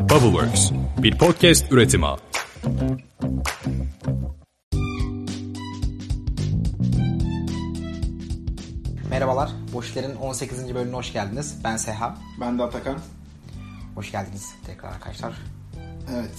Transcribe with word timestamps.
Bubbleworks, 0.00 0.70
bir 1.02 1.18
podcast 1.18 1.72
üretimi. 1.72 2.06
Merhabalar, 9.10 9.50
Boşler'in 9.74 10.16
18. 10.16 10.74
bölümüne 10.74 10.96
hoş 10.96 11.12
geldiniz. 11.12 11.56
Ben 11.64 11.76
Seha. 11.76 12.18
Ben 12.40 12.58
de 12.58 12.62
Atakan. 12.62 12.98
Hoş 13.94 14.12
geldiniz 14.12 14.54
tekrar 14.66 14.88
arkadaşlar. 14.88 15.32
Evet. 16.14 16.30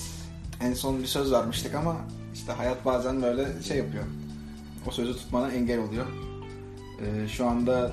En 0.61 0.73
son 0.73 0.99
bir 0.99 1.05
söz 1.07 1.31
vermiştik 1.31 1.75
ama 1.75 1.97
işte 2.33 2.51
hayat 2.51 2.85
bazen 2.85 3.21
böyle 3.21 3.63
şey 3.63 3.77
yapıyor. 3.77 4.03
O 4.87 4.91
sözü 4.91 5.13
tutmana 5.13 5.51
engel 5.51 5.79
oluyor. 5.79 6.05
Ee, 7.01 7.27
şu 7.27 7.47
anda 7.47 7.91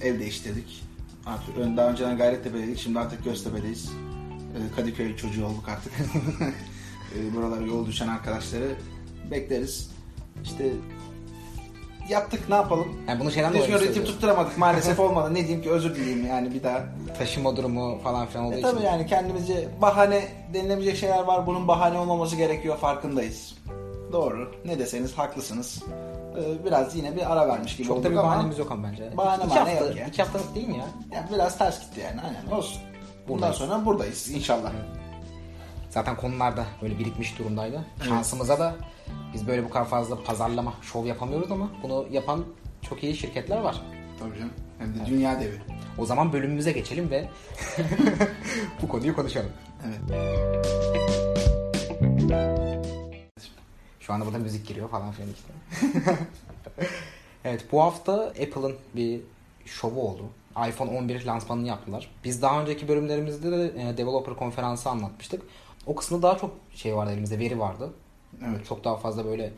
ev 0.00 0.18
değiştirdik. 0.20 0.82
Artık 1.26 1.58
ön- 1.58 1.76
daha 1.76 1.90
önceden 1.90 2.16
Gayrettepe'deydik. 2.18 2.78
Şimdi 2.78 2.98
artık 2.98 3.24
Göztepe'deyiz. 3.24 3.90
Ee, 4.56 4.76
Kadıköy 4.76 5.16
çocuğu 5.16 5.46
olduk 5.46 5.68
artık. 5.68 5.92
ee, 7.18 7.34
buralara 7.34 7.60
yol 7.66 7.86
düşen 7.86 8.08
arkadaşları 8.08 8.74
bekleriz. 9.30 9.90
İşte 10.44 10.64
yaptık 12.08 12.48
ne 12.48 12.54
yapalım? 12.54 12.88
Yani 13.08 13.20
bunu 13.20 13.30
şeyden 13.30 13.52
Düzgün 13.54 13.78
ritim 13.78 14.04
tutturamadık 14.04 14.58
maalesef 14.58 15.00
olmadı. 15.00 15.34
Ne 15.34 15.38
diyeyim 15.38 15.62
ki 15.62 15.70
özür 15.70 15.94
dileyim 15.94 16.26
yani 16.26 16.54
bir 16.54 16.62
daha. 16.62 16.84
Taşıma 17.18 17.56
durumu 17.56 17.98
falan 17.98 18.26
filan 18.26 18.44
olduğu 18.46 18.54
E 18.54 18.58
için. 18.58 18.68
tabii 18.70 18.84
yani 18.84 19.06
kendimizce 19.06 19.68
bahane 19.82 20.28
denilebilecek 20.54 20.96
şeyler 20.96 21.22
var. 21.24 21.46
Bunun 21.46 21.68
bahane 21.68 21.98
olmaması 21.98 22.36
gerekiyor 22.36 22.76
farkındayız. 22.78 23.54
Doğru. 24.12 24.52
Ne 24.64 24.78
deseniz 24.78 25.18
haklısınız. 25.18 25.82
Ee, 26.38 26.64
biraz 26.64 26.96
yine 26.96 27.16
bir 27.16 27.32
ara 27.32 27.48
vermiş 27.48 27.76
gibi 27.76 27.86
Çok 27.88 27.96
olduk 27.96 28.04
da 28.06 28.10
bir 28.10 28.16
bahanemiz 28.16 28.58
yok 28.58 28.72
ama 28.72 28.88
bence. 28.88 29.16
Bahane 29.16 29.44
iki, 29.44 29.54
mahane 29.54 29.70
hafta, 29.70 29.86
yok 29.86 29.96
ya. 29.96 30.06
iki 30.06 30.22
haftalık 30.22 30.54
değil 30.54 30.68
mi 30.68 30.78
ya? 30.78 30.86
yani 31.12 31.26
biraz 31.34 31.58
ters 31.58 31.80
gitti 31.80 32.00
yani. 32.00 32.20
Aynen 32.20 32.56
olsun. 32.56 32.82
Bundan 33.28 33.52
sonra 33.52 33.84
buradayız 33.84 34.30
inşallah. 34.30 34.72
Zaten 35.90 36.16
konular 36.16 36.56
da 36.56 36.66
böyle 36.82 36.98
birikmiş 36.98 37.38
durumdaydı. 37.38 37.84
Şansımıza 38.08 38.58
da 38.58 38.74
biz 39.34 39.46
böyle 39.46 39.64
bu 39.64 39.70
kadar 39.70 39.88
fazla 39.88 40.22
pazarlama, 40.22 40.74
şov 40.82 41.06
yapamıyoruz 41.06 41.52
ama 41.52 41.70
bunu 41.82 42.06
yapan 42.10 42.44
çok 42.88 43.02
iyi 43.02 43.16
şirketler 43.16 43.58
var. 43.58 43.82
Tabii 44.18 44.38
canım. 44.38 44.52
Hem 44.78 44.94
de 44.94 45.06
dünya 45.06 45.40
devi. 45.40 45.60
O 45.98 46.06
zaman 46.06 46.32
bölümümüze 46.32 46.72
geçelim 46.72 47.10
ve 47.10 47.28
bu 48.82 48.88
konuyu 48.88 49.16
konuşalım. 49.16 49.50
Evet. 49.86 50.22
Şu 54.00 54.12
anda 54.12 54.26
burada 54.26 54.38
müzik 54.38 54.66
giriyor 54.66 54.88
falan 54.90 55.12
filan 55.12 55.30
işte. 55.30 55.52
evet 57.44 57.64
bu 57.72 57.82
hafta 57.82 58.12
Apple'ın 58.24 58.76
bir 58.96 59.20
şovu 59.64 60.08
oldu. 60.08 60.22
iPhone 60.68 60.98
11 60.98 61.26
lansmanını 61.26 61.66
yaptılar. 61.66 62.10
Biz 62.24 62.42
daha 62.42 62.62
önceki 62.62 62.88
bölümlerimizde 62.88 63.50
de 63.52 63.64
e, 63.64 63.96
developer 63.96 64.34
konferansı 64.36 64.90
anlatmıştık. 64.90 65.42
O 65.86 65.94
kısımda 65.94 66.22
daha 66.22 66.38
çok 66.38 66.56
şey 66.74 66.96
vardı 66.96 67.12
elimizde 67.12 67.38
veri 67.38 67.58
vardı. 67.58 67.92
Evet. 68.48 68.66
Çok 68.66 68.84
daha 68.84 68.96
fazla 68.96 69.24
böyle 69.24 69.52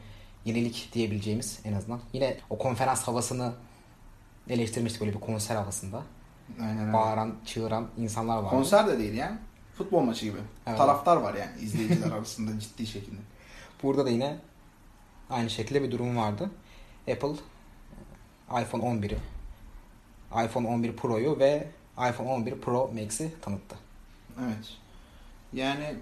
yenilik 0.44 0.90
diyebileceğimiz 0.92 1.60
en 1.64 1.72
azından. 1.72 2.00
Yine 2.12 2.36
o 2.50 2.58
konferans 2.58 3.02
havasını 3.02 3.52
eleştirmiştik 4.48 5.00
böyle 5.00 5.14
bir 5.14 5.20
konser 5.20 5.56
havasında. 5.56 6.02
Aynen 6.60 6.82
öyle. 6.82 6.92
Bağıran, 6.92 7.34
çığıran 7.46 7.86
insanlar 7.98 8.36
vardı. 8.36 8.50
Konser 8.50 8.86
de 8.86 8.98
değil 8.98 9.14
yani. 9.14 9.38
Futbol 9.74 10.00
maçı 10.00 10.24
gibi. 10.24 10.38
Evet. 10.66 10.78
Taraftar 10.78 11.16
var 11.16 11.34
yani 11.34 11.60
izleyiciler 11.60 12.10
arasında 12.16 12.60
ciddi 12.60 12.86
şekilde. 12.86 13.20
Burada 13.82 14.06
da 14.06 14.10
yine 14.10 14.36
aynı 15.30 15.50
şekilde 15.50 15.82
bir 15.82 15.90
durum 15.90 16.16
vardı. 16.16 16.50
Apple 17.12 17.28
e, 17.28 18.62
iPhone 18.62 18.82
11'i, 18.82 19.18
iPhone 20.44 20.68
11 20.68 20.96
Pro'yu 20.96 21.38
ve 21.38 21.68
iPhone 22.10 22.28
11 22.28 22.54
Pro 22.60 22.90
Max'i 22.94 23.30
tanıttı. 23.40 23.76
Evet. 24.44 24.68
Yani 25.52 25.94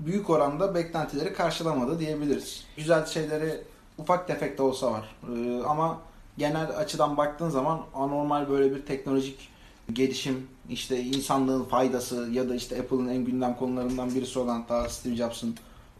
büyük 0.00 0.30
oranda 0.30 0.74
beklentileri 0.74 1.32
karşılamadı 1.32 1.98
diyebiliriz. 1.98 2.64
Güzel 2.76 3.06
şeyleri 3.06 3.60
ufak 3.98 4.26
tefek 4.26 4.58
de 4.58 4.62
olsa 4.62 4.92
var. 4.92 5.16
Ee, 5.34 5.62
ama 5.66 5.98
genel 6.38 6.76
açıdan 6.76 7.16
baktığın 7.16 7.48
zaman 7.48 7.80
anormal 7.94 8.48
böyle 8.48 8.74
bir 8.74 8.86
teknolojik 8.86 9.48
gelişim, 9.92 10.46
işte 10.68 11.00
insanlığın 11.00 11.64
faydası 11.64 12.28
ya 12.32 12.48
da 12.48 12.54
işte 12.54 12.80
Apple'ın 12.80 13.08
en 13.08 13.24
gündem 13.24 13.56
konularından 13.56 14.14
birisi 14.14 14.38
olan 14.38 14.66
ta 14.66 14.88
Steve 14.88 15.16
Jobs'ın 15.16 15.56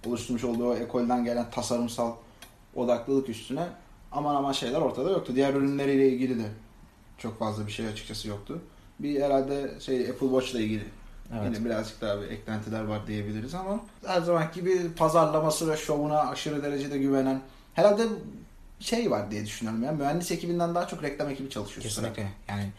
oluşturmuş 0.07 0.45
olduğu 0.45 0.75
ekolden 0.75 1.25
gelen 1.25 1.51
tasarımsal 1.51 2.13
odaklılık 2.75 3.29
üstüne 3.29 3.67
aman 4.13 4.35
aman 4.35 4.53
şeyler 4.53 4.81
ortada 4.81 5.11
yoktu. 5.11 5.33
Diğer 5.35 5.55
ürünleriyle 5.55 6.09
ilgili 6.09 6.39
de 6.39 6.49
çok 7.19 7.39
fazla 7.39 7.67
bir 7.67 7.73
şey 7.73 7.87
açıkçası 7.89 8.29
yoktu. 8.29 8.61
Bir 8.99 9.21
herhalde 9.23 9.81
şey 9.81 10.11
Apple 10.11 10.27
Watch'la 10.27 10.61
ilgili 10.61 10.85
Evet. 11.33 11.45
Yine 11.57 11.65
birazcık 11.65 12.01
daha 12.01 12.21
bir 12.23 12.29
eklentiler 12.31 12.85
var 12.85 13.07
diyebiliriz 13.07 13.55
ama 13.55 13.81
her 14.07 14.21
zamanki 14.21 14.61
gibi 14.61 14.95
pazarlaması 14.95 15.71
ve 15.73 15.77
şovuna 15.77 16.21
aşırı 16.21 16.63
derecede 16.63 16.99
güvenen 16.99 17.41
herhalde 17.75 18.03
şey 18.81 19.11
var 19.11 19.31
diye 19.31 19.45
düşünüyorum 19.47 19.83
ya 19.83 19.93
mühendis 19.93 20.31
ekibinden 20.31 20.75
daha 20.75 20.87
çok 20.89 21.03
reklam 21.03 21.31
ekibi 21.31 21.51
çalışıyor. 21.51 21.87
sıra. 21.91 22.07
Kesinlikle. 22.07 22.33
Yani 22.49 22.71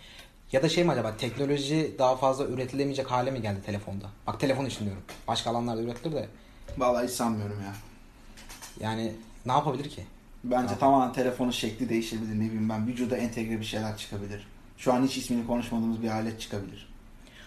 ya 0.52 0.64
da 0.64 0.70
şey 0.70 0.84
mi 0.84 0.92
acaba 0.92 1.18
teknoloji 1.18 1.96
daha 2.00 2.16
fazla 2.16 2.46
üretilemeyecek 2.46 3.12
hale 3.12 3.32
mi 3.32 3.42
geldi 3.42 3.60
telefonda? 3.66 4.06
Bak 4.28 4.40
telefon 4.40 4.66
için 4.66 4.86
diyorum. 4.86 5.04
Başka 5.28 5.50
alanlarda 5.50 5.82
üretilir 5.82 6.16
de 6.16 6.28
Vallahi 6.78 7.08
hiç 7.08 7.12
sanmıyorum 7.14 7.62
ya. 7.62 7.74
yani 8.80 9.14
ne 9.46 9.52
yapabilir 9.52 9.90
ki? 9.90 10.04
Bence 10.44 10.78
tamamen 10.78 11.14
telefonun 11.14 11.52
şekli 11.52 11.90
değişebilir 11.90 12.36
ne 12.36 12.46
bileyim 12.46 12.70
ben 12.70 12.88
vücuda 12.88 13.18
entegre 13.18 13.60
bir 13.60 13.66
şeyler 13.66 13.98
çıkabilir. 13.98 14.48
Şu 14.78 14.94
an 14.94 15.04
hiç 15.04 15.18
ismini 15.18 15.48
konuşmadığımız 15.48 16.02
bir 16.04 16.10
alet 16.10 16.42
çıkabilir. 16.42 16.90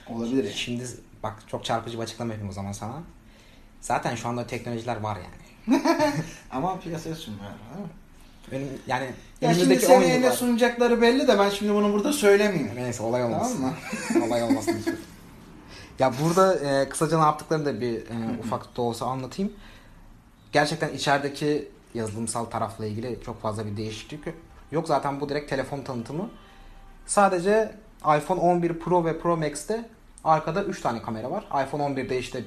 Olabilir 0.09 0.45
yani. 0.45 0.55
Şimdi 0.55 0.85
bak 1.23 1.43
çok 1.47 1.65
çarpıcı 1.65 1.99
bir 1.99 2.03
açıklama 2.03 2.33
yapayım 2.33 2.51
o 2.51 2.53
zaman 2.53 2.73
sana. 2.73 3.03
Zaten 3.81 4.15
şu 4.15 4.29
anda 4.29 4.47
teknolojiler 4.47 4.97
var 4.97 5.17
yani. 5.17 5.83
Ama 6.51 6.79
piyasaya 6.81 7.15
sunmuyor. 7.15 7.51
değil 7.75 7.87
mi? 7.87 7.93
Önüm, 8.53 8.69
yani 8.87 9.07
Ya 9.41 9.55
şimdi 9.55 9.65
önümüzdeki 9.65 9.93
10 9.93 10.01
seneye 10.01 10.21
ne 10.21 10.31
sunacakları 10.31 11.03
belli 11.03 11.29
de 11.29 11.39
ben 11.39 11.51
şimdi 11.51 11.75
bunu 11.75 11.93
burada 11.93 12.13
söylemeyeyim. 12.13 12.71
Neyse 12.77 13.03
olay 13.03 13.25
olmasın. 13.25 13.57
Tamam 13.57 13.75
mı? 14.21 14.27
olay 14.27 14.43
olmasın. 14.43 14.77
ya 15.99 16.13
burada 16.23 16.55
e, 16.55 16.89
kısaca 16.89 17.19
ne 17.19 17.25
yaptıklarını 17.25 17.65
da 17.65 17.81
bir 17.81 17.95
e, 17.95 18.39
ufak 18.45 18.77
da 18.77 18.83
olsa 18.83 19.07
anlatayım. 19.07 19.53
Gerçekten 20.53 20.95
içerideki 20.95 21.69
yazılımsal 21.95 22.45
tarafla 22.45 22.87
ilgili 22.87 23.19
çok 23.25 23.43
fazla 23.43 23.67
bir 23.67 23.77
değişiklik 23.77 24.25
yok. 24.73 24.89
Zaten 24.89 25.21
bu 25.21 25.29
direkt 25.29 25.51
telefon 25.51 25.81
tanıtımı. 25.83 26.31
Sadece 27.07 27.75
iPhone 28.19 28.41
11 28.41 28.79
Pro 28.79 29.05
ve 29.05 29.19
Pro 29.19 29.37
Max'te 29.37 29.89
arkada 30.25 30.65
3 30.65 30.81
tane 30.81 31.03
kamera 31.03 31.31
var. 31.31 31.45
iPhone 31.67 31.83
11'de 31.83 32.19
işte 32.19 32.45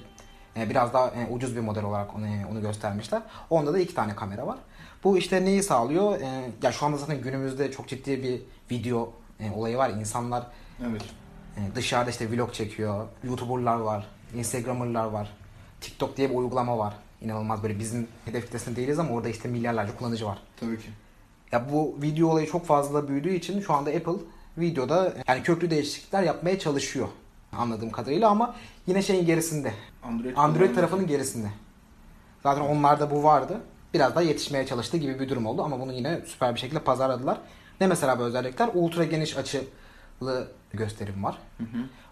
e, 0.57 0.69
biraz 0.69 0.94
daha 0.94 1.07
e, 1.07 1.28
ucuz 1.31 1.55
bir 1.55 1.61
model 1.61 1.84
olarak 1.84 2.16
onu, 2.16 2.25
onu 2.51 2.61
göstermişler. 2.61 3.22
Onda 3.50 3.73
da 3.73 3.79
2 3.79 3.95
tane 3.95 4.16
kamera 4.16 4.47
var. 4.47 4.57
Bu 5.03 5.17
işte 5.17 5.45
neyi 5.45 5.63
sağlıyor? 5.63 6.22
E, 6.22 6.51
ya 6.63 6.72
şu 6.72 6.85
anda 6.85 6.97
zaten 6.97 7.22
günümüzde 7.22 7.72
çok 7.72 7.88
ciddi 7.88 8.23
bir 8.23 8.41
video 8.72 9.13
e, 9.39 9.51
olayı 9.51 9.78
var. 9.78 9.89
İnsanlar 9.89 10.47
Evet. 10.89 11.01
e, 11.57 11.75
dışarıda 11.75 12.09
işte 12.09 12.31
vlog 12.31 12.53
çekiyor. 12.53 13.05
YouTuber'lar 13.23 13.75
var. 13.78 14.07
Instagram'ırlar 14.35 15.05
var. 15.05 15.29
TikTok 15.81 16.17
diye 16.17 16.29
bir 16.29 16.35
uygulama 16.35 16.78
var. 16.78 16.94
İnanılmaz 17.22 17.64
böyle 17.64 17.80
bizim 17.80 18.08
hedef 18.26 18.46
kitlesinde 18.46 18.76
değiliz 18.76 19.00
ama 19.00 19.09
orada 19.09 19.30
işte 19.30 19.50
milyarlarca 19.50 19.98
kullanıcı 19.98 20.26
var. 20.26 20.38
Tabii 20.59 20.80
ki. 20.80 20.88
Ya 21.52 21.72
bu 21.72 21.98
video 22.02 22.30
olayı 22.30 22.48
çok 22.48 22.66
fazla 22.66 23.08
büyüdüğü 23.08 23.34
için 23.34 23.62
şu 23.62 23.74
anda 23.74 23.90
Apple 23.90 24.26
videoda 24.58 25.14
yani 25.28 25.44
köklü 25.44 25.70
değişiklikler 25.70 26.24
yapmaya 26.24 26.59
çalışıyor 26.59 27.08
anladığım 27.58 27.92
kadarıyla 27.92 28.30
ama 28.30 28.56
yine 28.88 29.02
şeyin 29.02 29.26
gerisinde. 29.26 29.74
Android, 30.03 30.38
Android 30.38 30.76
tarafının 30.76 31.08
gerisinde. 31.08 31.48
Zaten 32.44 32.62
onlarda 32.62 33.12
bu 33.12 33.24
vardı. 33.24 33.62
Biraz 33.94 34.16
daha 34.16 34.22
yetişmeye 34.22 34.66
çalıştığı 34.66 34.97
gibi 34.97 35.20
bir 35.20 35.30
durum 35.30 35.46
oldu 35.46 35.64
ama 35.64 35.80
bunu 35.80 35.94
yine 35.94 36.22
süper 36.26 36.56
bir 36.56 36.59
şekilde 36.59 36.80
pazarladılar. 36.80 37.38
Ne 37.82 37.88
mesela 37.88 38.20
bu 38.20 38.24
özellikler? 38.24 38.70
Ultra 38.74 39.03
geniş 39.03 39.38
açılı 39.38 40.47
gösterim 40.74 41.24
var. 41.24 41.38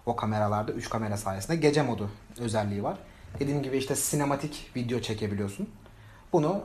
O 0.06 0.16
kameralarda 0.16 0.72
3 0.72 0.90
kamera 0.90 1.18
sayesinde 1.18 1.56
gece 1.56 1.82
modu 1.82 2.10
özelliği 2.40 2.84
var. 2.84 2.98
Dediğim 3.40 3.64
gibi 3.64 3.78
işte 3.78 3.96
sinematik 3.96 4.72
video 4.76 5.00
çekebiliyorsun. 5.00 5.70
Bunu 6.34 6.64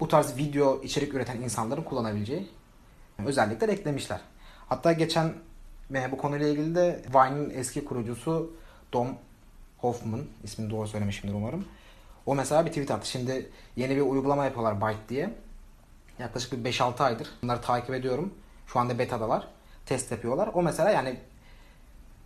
bu 0.00 0.08
tarz 0.08 0.36
video 0.36 0.82
içerik 0.82 1.14
üreten 1.14 1.40
insanların 1.40 1.82
kullanabileceği 1.82 2.48
özellikler 3.26 3.68
eklemişler. 3.68 4.20
Hatta 4.68 4.92
geçen 4.92 5.34
bu 6.12 6.18
konuyla 6.18 6.48
ilgili 6.48 6.74
de 6.74 7.02
Vine'in 7.14 7.50
eski 7.50 7.84
kurucusu 7.84 8.56
Dom 8.92 9.08
Hoffman 9.78 10.24
ismini 10.44 10.70
doğru 10.70 10.88
söylemişimdir 10.88 11.34
umarım. 11.34 11.64
O 12.26 12.34
mesela 12.34 12.66
bir 12.66 12.70
tweet 12.70 12.90
attı. 12.90 13.08
Şimdi 13.08 13.50
yeni 13.76 13.96
bir 13.96 14.00
uygulama 14.00 14.44
yapıyorlar 14.44 14.80
Byte 14.80 15.08
diye. 15.08 15.34
Yaklaşık 16.18 16.52
bir 16.52 16.72
5-6 16.72 17.02
aydır. 17.02 17.28
Bunları 17.42 17.60
takip 17.60 17.94
ediyorum. 17.94 18.34
Şu 18.66 18.78
anda 18.78 18.98
beta'dalar. 18.98 19.48
Test 19.86 20.10
yapıyorlar. 20.12 20.50
O 20.54 20.62
mesela 20.62 20.90
yani 20.90 21.18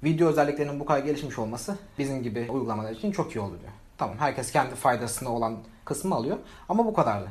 video 0.05 0.29
özelliklerinin 0.29 0.81
bu 0.81 0.85
kadar 0.85 0.99
gelişmiş 0.99 1.39
olması 1.39 1.79
bizim 1.99 2.23
gibi 2.23 2.47
uygulamalar 2.51 2.91
için 2.91 3.13
çok 3.13 3.37
iyi 3.37 3.41
oldu 3.41 3.57
diyor. 3.61 3.73
Tamam 3.99 4.17
herkes 4.19 4.53
kendi 4.53 4.75
faydasına 4.75 5.29
olan 5.29 5.59
kısmı 5.85 6.15
alıyor. 6.15 6.39
Ama 6.69 6.87
bu 6.87 6.95
kadardı. 6.95 7.29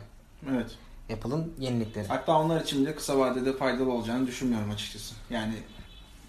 Evet. 0.52 0.78
Apple'ın 1.14 1.54
yenilikleri. 1.60 2.08
Hatta 2.08 2.40
onlar 2.40 2.62
için 2.62 2.82
bile 2.82 2.96
kısa 2.96 3.20
vadede 3.20 3.58
faydalı 3.58 3.92
olacağını 3.92 4.28
düşünmüyorum 4.28 4.72
açıkçası. 4.72 5.16
Yani 5.30 5.54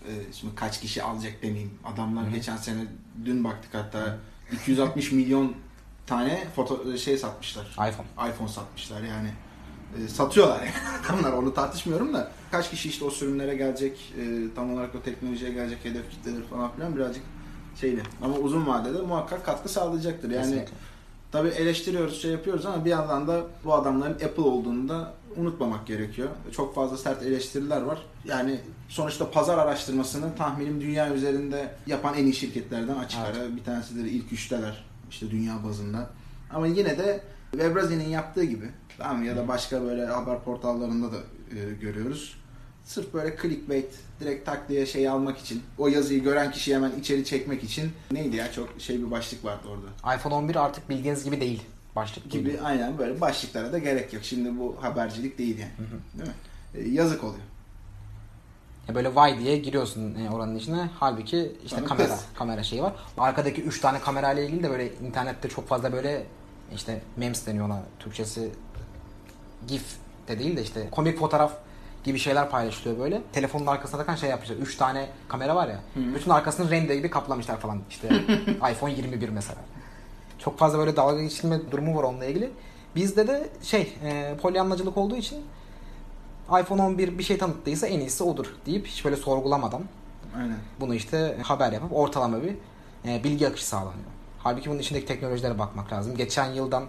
e, 0.08 0.32
şimdi 0.32 0.54
kaç 0.54 0.80
kişi 0.80 1.02
alacak 1.02 1.42
demeyeyim. 1.42 1.78
Adamlar 1.84 2.28
geçen 2.28 2.56
sene 2.56 2.80
dün 3.24 3.44
baktık 3.44 3.74
hatta 3.74 4.18
260 4.52 5.12
milyon 5.12 5.54
tane 6.06 6.44
foto 6.56 6.96
şey 6.96 7.16
satmışlar. 7.18 7.66
iPhone. 7.72 8.30
iPhone 8.30 8.48
satmışlar 8.48 9.02
yani. 9.02 9.30
E, 10.04 10.08
satıyorlar 10.08 10.60
yani. 10.60 10.70
Adamlar 11.10 11.32
onu 11.32 11.54
tartışmıyorum 11.54 12.14
da. 12.14 12.30
Kaç 12.50 12.70
kişi 12.70 12.88
işte 12.88 13.04
o 13.04 13.10
sürümlere 13.10 13.54
gelecek, 13.56 14.14
e, 14.20 14.54
tam 14.54 14.72
olarak 14.74 14.94
o 14.94 15.02
teknolojiye 15.02 15.52
gelecek 15.52 15.84
hedef 15.84 16.10
kitledir 16.10 16.44
falan 16.44 16.72
filan 16.72 16.96
birazcık 16.96 17.22
şeyli. 17.80 18.02
Ama 18.22 18.36
uzun 18.36 18.66
vadede 18.66 19.02
muhakkak 19.02 19.46
katkı 19.46 19.68
sağlayacaktır. 19.68 20.30
Yani 20.30 20.42
Kesinlikle. 20.42 20.72
tabii 21.32 21.48
eleştiriyoruz, 21.48 22.22
şey 22.22 22.30
yapıyoruz 22.30 22.66
ama 22.66 22.84
bir 22.84 22.90
yandan 22.90 23.28
da 23.28 23.40
bu 23.64 23.74
adamların 23.74 24.12
Apple 24.14 24.42
olduğunu 24.42 24.88
da 24.88 25.14
unutmamak 25.36 25.86
gerekiyor. 25.86 26.28
Çok 26.52 26.74
fazla 26.74 26.96
sert 26.96 27.22
eleştiriler 27.22 27.82
var. 27.82 27.98
Yani 28.24 28.60
sonuçta 28.88 29.30
pazar 29.30 29.58
araştırmasını 29.58 30.36
tahminim 30.36 30.80
dünya 30.80 31.14
üzerinde 31.14 31.74
yapan 31.86 32.14
en 32.14 32.24
iyi 32.24 32.34
şirketlerden 32.34 32.94
açık 32.96 33.20
Evet. 33.26 33.36
ara 33.36 33.56
bir 33.56 33.64
tanesidir. 33.64 34.04
ilk 34.04 34.32
üçteler 34.32 34.84
işte 35.10 35.30
dünya 35.30 35.64
bazında. 35.64 36.10
Ama 36.54 36.66
yine 36.66 36.98
de 36.98 37.20
Webrazi'nin 37.50 38.08
yaptığı 38.08 38.44
gibi 38.44 38.70
tamam 38.98 39.18
mı? 39.18 39.24
ya 39.26 39.36
da 39.36 39.48
başka 39.48 39.82
böyle 39.82 40.06
haber 40.06 40.40
portallarında 40.44 41.12
da 41.12 41.16
e, 41.50 41.74
görüyoruz. 41.80 42.36
Sırf 42.84 43.14
böyle 43.14 43.36
clickbait, 43.42 43.94
direkt 44.20 44.46
tak 44.46 44.68
diye 44.68 44.86
şey 44.86 45.08
almak 45.08 45.38
için, 45.38 45.62
o 45.78 45.88
yazıyı 45.88 46.22
gören 46.22 46.50
kişiyi 46.50 46.74
hemen 46.74 46.92
içeri 47.00 47.24
çekmek 47.24 47.64
için 47.64 47.92
neydi 48.12 48.36
ya 48.36 48.52
çok 48.52 48.68
şey 48.78 48.98
bir 48.98 49.10
başlık 49.10 49.44
vardı 49.44 49.68
orada. 49.68 50.16
iPhone 50.16 50.34
11 50.34 50.56
artık 50.56 50.88
bildiğiniz 50.88 51.24
gibi 51.24 51.40
değil. 51.40 51.62
Başlık 51.96 52.30
Gibi 52.30 52.50
gibi. 52.50 52.60
aynen 52.60 52.98
böyle 52.98 53.20
başlıklara 53.20 53.72
da 53.72 53.78
gerek 53.78 54.12
yok. 54.12 54.24
Şimdi 54.24 54.58
bu 54.58 54.76
habercilik 54.80 55.38
değil 55.38 55.58
yani. 55.58 55.70
Değil 56.18 56.28
mi? 56.28 56.34
E, 56.74 56.88
yazık 56.94 57.24
oluyor. 57.24 57.40
Ya 58.88 58.94
böyle 58.94 59.14
vay 59.14 59.38
diye 59.38 59.58
giriyorsun 59.58 60.14
e, 60.14 60.30
oranın 60.30 60.56
içine. 60.56 60.90
Halbuki 61.00 61.52
işte 61.64 61.76
Sonra 61.76 61.88
kamera 61.88 62.08
kız. 62.08 62.24
kamera 62.34 62.62
şeyi 62.62 62.82
var. 62.82 62.92
Arkadaki 63.18 63.62
3 63.62 63.80
tane 63.80 64.00
kamerayla 64.00 64.42
ilgili 64.42 64.62
de 64.62 64.70
böyle 64.70 64.94
internette 64.94 65.48
çok 65.48 65.68
fazla 65.68 65.92
böyle 65.92 66.26
işte 66.74 67.00
memes 67.16 67.46
deniyor 67.46 67.66
ona 67.66 67.82
Türkçesi 67.98 68.50
gif 69.68 69.84
de 70.28 70.38
değil 70.38 70.56
de 70.56 70.62
işte 70.62 70.88
komik 70.90 71.18
fotoğraf 71.18 71.52
gibi 72.04 72.18
şeyler 72.18 72.50
paylaşılıyor 72.50 72.98
böyle. 72.98 73.22
Telefonun 73.32 73.66
arkasına 73.66 74.00
takan 74.00 74.14
şey 74.14 74.30
yapmışlar. 74.30 74.56
3 74.56 74.76
tane 74.76 75.08
kamera 75.28 75.56
var 75.56 75.68
ya. 75.68 75.80
Bütün 75.96 76.30
arkasını 76.30 76.70
rende 76.70 76.96
gibi 76.96 77.10
kaplamışlar 77.10 77.60
falan. 77.60 77.80
İşte 77.90 78.08
iPhone 78.72 78.92
21 78.92 79.28
mesela. 79.28 79.60
Çok 80.38 80.58
fazla 80.58 80.78
böyle 80.78 80.96
dalga 80.96 81.22
geçilme 81.22 81.70
durumu 81.70 81.96
var 81.96 82.02
onunla 82.02 82.24
ilgili. 82.24 82.50
Bizde 82.96 83.26
de 83.26 83.48
şey 83.62 83.96
e, 84.04 84.36
polyanlacılık 84.42 84.96
olduğu 84.96 85.16
için 85.16 85.44
iPhone 86.60 86.82
11 86.82 87.18
bir 87.18 87.22
şey 87.22 87.38
tanıttıysa 87.38 87.86
en 87.86 88.00
iyisi 88.00 88.24
odur 88.24 88.46
deyip 88.66 88.86
hiç 88.86 89.04
böyle 89.04 89.16
sorgulamadan 89.16 89.82
Aynen. 90.36 90.56
bunu 90.80 90.94
işte 90.94 91.36
haber 91.42 91.72
yapıp 91.72 91.92
ortalama 91.92 92.42
bir 92.42 92.54
e, 93.04 93.24
bilgi 93.24 93.48
akışı 93.48 93.66
sağlanıyor. 93.66 94.10
Halbuki 94.38 94.70
bunun 94.70 94.78
içindeki 94.78 95.06
teknolojilere 95.06 95.58
bakmak 95.58 95.92
lazım. 95.92 96.16
Geçen 96.16 96.52
yıldan 96.52 96.84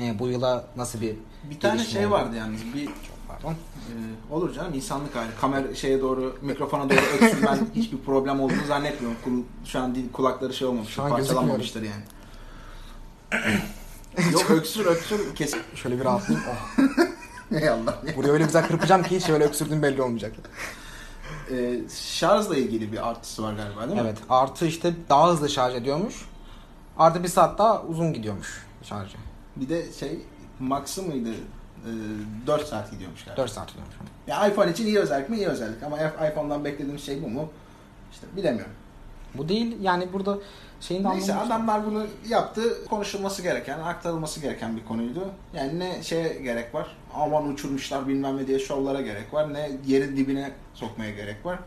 e, 0.00 0.18
bu 0.18 0.28
yıla 0.28 0.64
nasıl 0.76 1.00
bir 1.00 1.16
Bir 1.50 1.60
tane 1.60 1.84
şey 1.84 2.06
oldu? 2.06 2.14
vardı 2.14 2.36
yalnız. 2.36 2.60
Bir 2.74 2.88
Pardon. 3.28 3.52
Ee, 3.52 4.34
olur 4.34 4.54
canım 4.54 4.74
insanlık 4.74 5.16
hali. 5.16 5.28
Kamera 5.40 5.74
şeye 5.74 6.00
doğru, 6.00 6.38
mikrofona 6.42 6.90
doğru 6.90 6.98
öksürmen 7.20 7.58
hiçbir 7.74 7.98
problem 7.98 8.40
olduğunu 8.40 8.66
zannetmiyorum. 8.68 9.18
Kul- 9.24 9.66
şu 9.66 9.80
an 9.80 9.94
dil, 9.94 10.12
kulakları 10.12 10.54
şey 10.54 10.68
olmamış, 10.68 10.96
parçalanmamıştır 10.96 11.82
yani. 11.82 12.02
Yok 14.32 14.50
öksür 14.50 14.86
öksür 14.86 15.34
kesin. 15.34 15.60
Şöyle 15.74 16.00
bir 16.00 16.04
rahatlayayım. 16.04 16.48
Oh. 16.50 16.78
Ey 17.60 17.68
Allah. 17.68 17.98
Buraya 18.16 18.32
öyle 18.32 18.44
güzel 18.44 18.66
kırpacağım 18.68 19.02
ki 19.02 19.16
hiç 19.16 19.28
öyle 19.28 19.44
öksürdüğüm 19.44 19.82
belli 19.82 20.02
olmayacak. 20.02 20.32
Ee, 21.50 21.80
şarjla 21.94 22.56
ilgili 22.56 22.92
bir 22.92 23.08
artısı 23.08 23.42
var 23.42 23.52
galiba 23.52 23.80
değil 23.88 24.00
mi? 24.00 24.06
Evet. 24.06 24.18
Artı 24.30 24.66
işte 24.66 24.94
daha 25.08 25.30
hızlı 25.30 25.48
şarj 25.48 25.74
ediyormuş. 25.74 26.14
Artı 26.98 27.22
bir 27.22 27.28
saat 27.28 27.58
daha 27.58 27.82
uzun 27.82 28.12
gidiyormuş 28.12 28.66
şarjı. 28.82 29.16
Bir 29.60 29.68
de 29.68 29.92
şey 29.92 30.18
Max'ı 30.60 31.02
mıydı? 31.02 31.30
Ee, 31.30 32.46
4 32.46 32.66
saat 32.66 32.90
gidiyormuş 32.90 33.24
galiba. 33.24 33.42
4 33.42 33.50
saat 33.50 33.68
gidiyormuş. 33.68 33.94
Ya 34.26 34.48
iPhone 34.48 34.70
için 34.70 34.86
iyi 34.86 34.98
özellik 34.98 35.30
mi? 35.30 35.36
İyi 35.36 35.46
özellik. 35.46 35.82
Ama 35.82 35.98
iPhone'dan 36.00 36.64
beklediğim 36.64 36.98
şey 36.98 37.22
bu 37.22 37.28
mu? 37.28 37.48
İşte 38.12 38.26
bilemiyorum. 38.36 38.72
Bu 39.34 39.48
değil 39.48 39.76
yani 39.82 40.12
burada 40.12 40.38
şeyin 40.80 41.04
de 41.04 41.08
Neyse 41.08 41.34
adamlar 41.34 41.86
bunu 41.86 42.06
yaptı. 42.28 42.84
Konuşulması 42.90 43.42
gereken, 43.42 43.78
aktarılması 43.78 44.40
gereken 44.40 44.76
bir 44.76 44.84
konuydu. 44.84 45.28
Yani 45.54 45.78
ne 45.78 46.02
şeye 46.02 46.38
gerek 46.42 46.74
var? 46.74 46.96
Aman 47.14 47.48
uçurmuşlar 47.48 48.08
bilmem 48.08 48.36
ne 48.36 48.46
diye 48.46 48.58
şovlara 48.58 49.00
gerek 49.00 49.34
var. 49.34 49.54
Ne 49.54 49.70
yerin 49.86 50.16
dibine 50.16 50.50
sokmaya 50.74 51.10
gerek 51.10 51.46
var. 51.46 51.58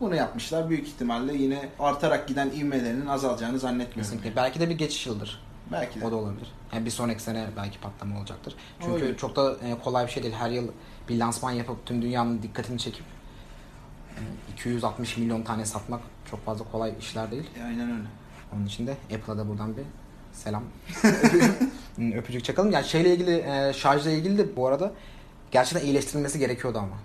Bunu 0.00 0.14
yapmışlar. 0.14 0.70
Büyük 0.70 0.88
ihtimalle 0.88 1.34
yine 1.34 1.68
artarak 1.78 2.28
giden 2.28 2.50
ivmelerinin 2.50 3.06
azalacağını 3.06 3.58
zannetmiyorum. 3.58 4.12
Kesinlikle. 4.12 4.36
Belki 4.36 4.60
de 4.60 4.68
bir 4.70 4.78
geçiş 4.78 5.06
yılıdır. 5.06 5.45
Belki 5.72 6.00
de. 6.00 6.06
O 6.06 6.10
da 6.10 6.16
olabilir. 6.16 6.52
Yani 6.72 6.84
bir 6.86 6.90
sonraki 6.90 7.22
sene 7.22 7.46
belki 7.56 7.80
patlama 7.80 8.18
olacaktır. 8.18 8.54
Çünkü 8.80 8.92
Olabilir. 8.92 9.16
çok 9.16 9.36
da 9.36 9.52
e, 9.52 9.78
kolay 9.84 10.06
bir 10.06 10.10
şey 10.10 10.22
değil. 10.22 10.34
Her 10.34 10.50
yıl 10.50 10.68
bir 11.08 11.18
lansman 11.18 11.50
yapıp 11.52 11.86
tüm 11.86 12.02
dünyanın 12.02 12.42
dikkatini 12.42 12.78
çekip 12.78 13.04
e, 14.16 14.20
260 14.52 15.16
milyon 15.16 15.42
tane 15.42 15.64
satmak 15.66 16.00
çok 16.30 16.44
fazla 16.44 16.64
kolay 16.72 16.92
işler 17.00 17.30
değil. 17.30 17.50
E, 17.60 17.62
Aynen 17.64 17.90
öyle. 17.90 18.08
Onun 18.56 18.66
için 18.66 18.86
de 18.86 18.96
Apple'a 19.14 19.38
da 19.38 19.48
buradan 19.48 19.76
bir 19.76 19.82
selam. 20.32 20.62
Hmm, 21.96 22.12
Öpücük 22.12 22.44
çakalım. 22.44 22.70
Yani 22.70 22.84
şeyle 22.84 23.14
ilgili, 23.14 23.36
e, 23.36 23.72
şarjla 23.72 24.10
ilgili 24.10 24.38
de 24.38 24.56
bu 24.56 24.66
arada 24.66 24.92
gerçekten 25.50 25.86
iyileştirilmesi 25.86 26.38
gerekiyordu 26.38 26.78
ama. 26.78 26.96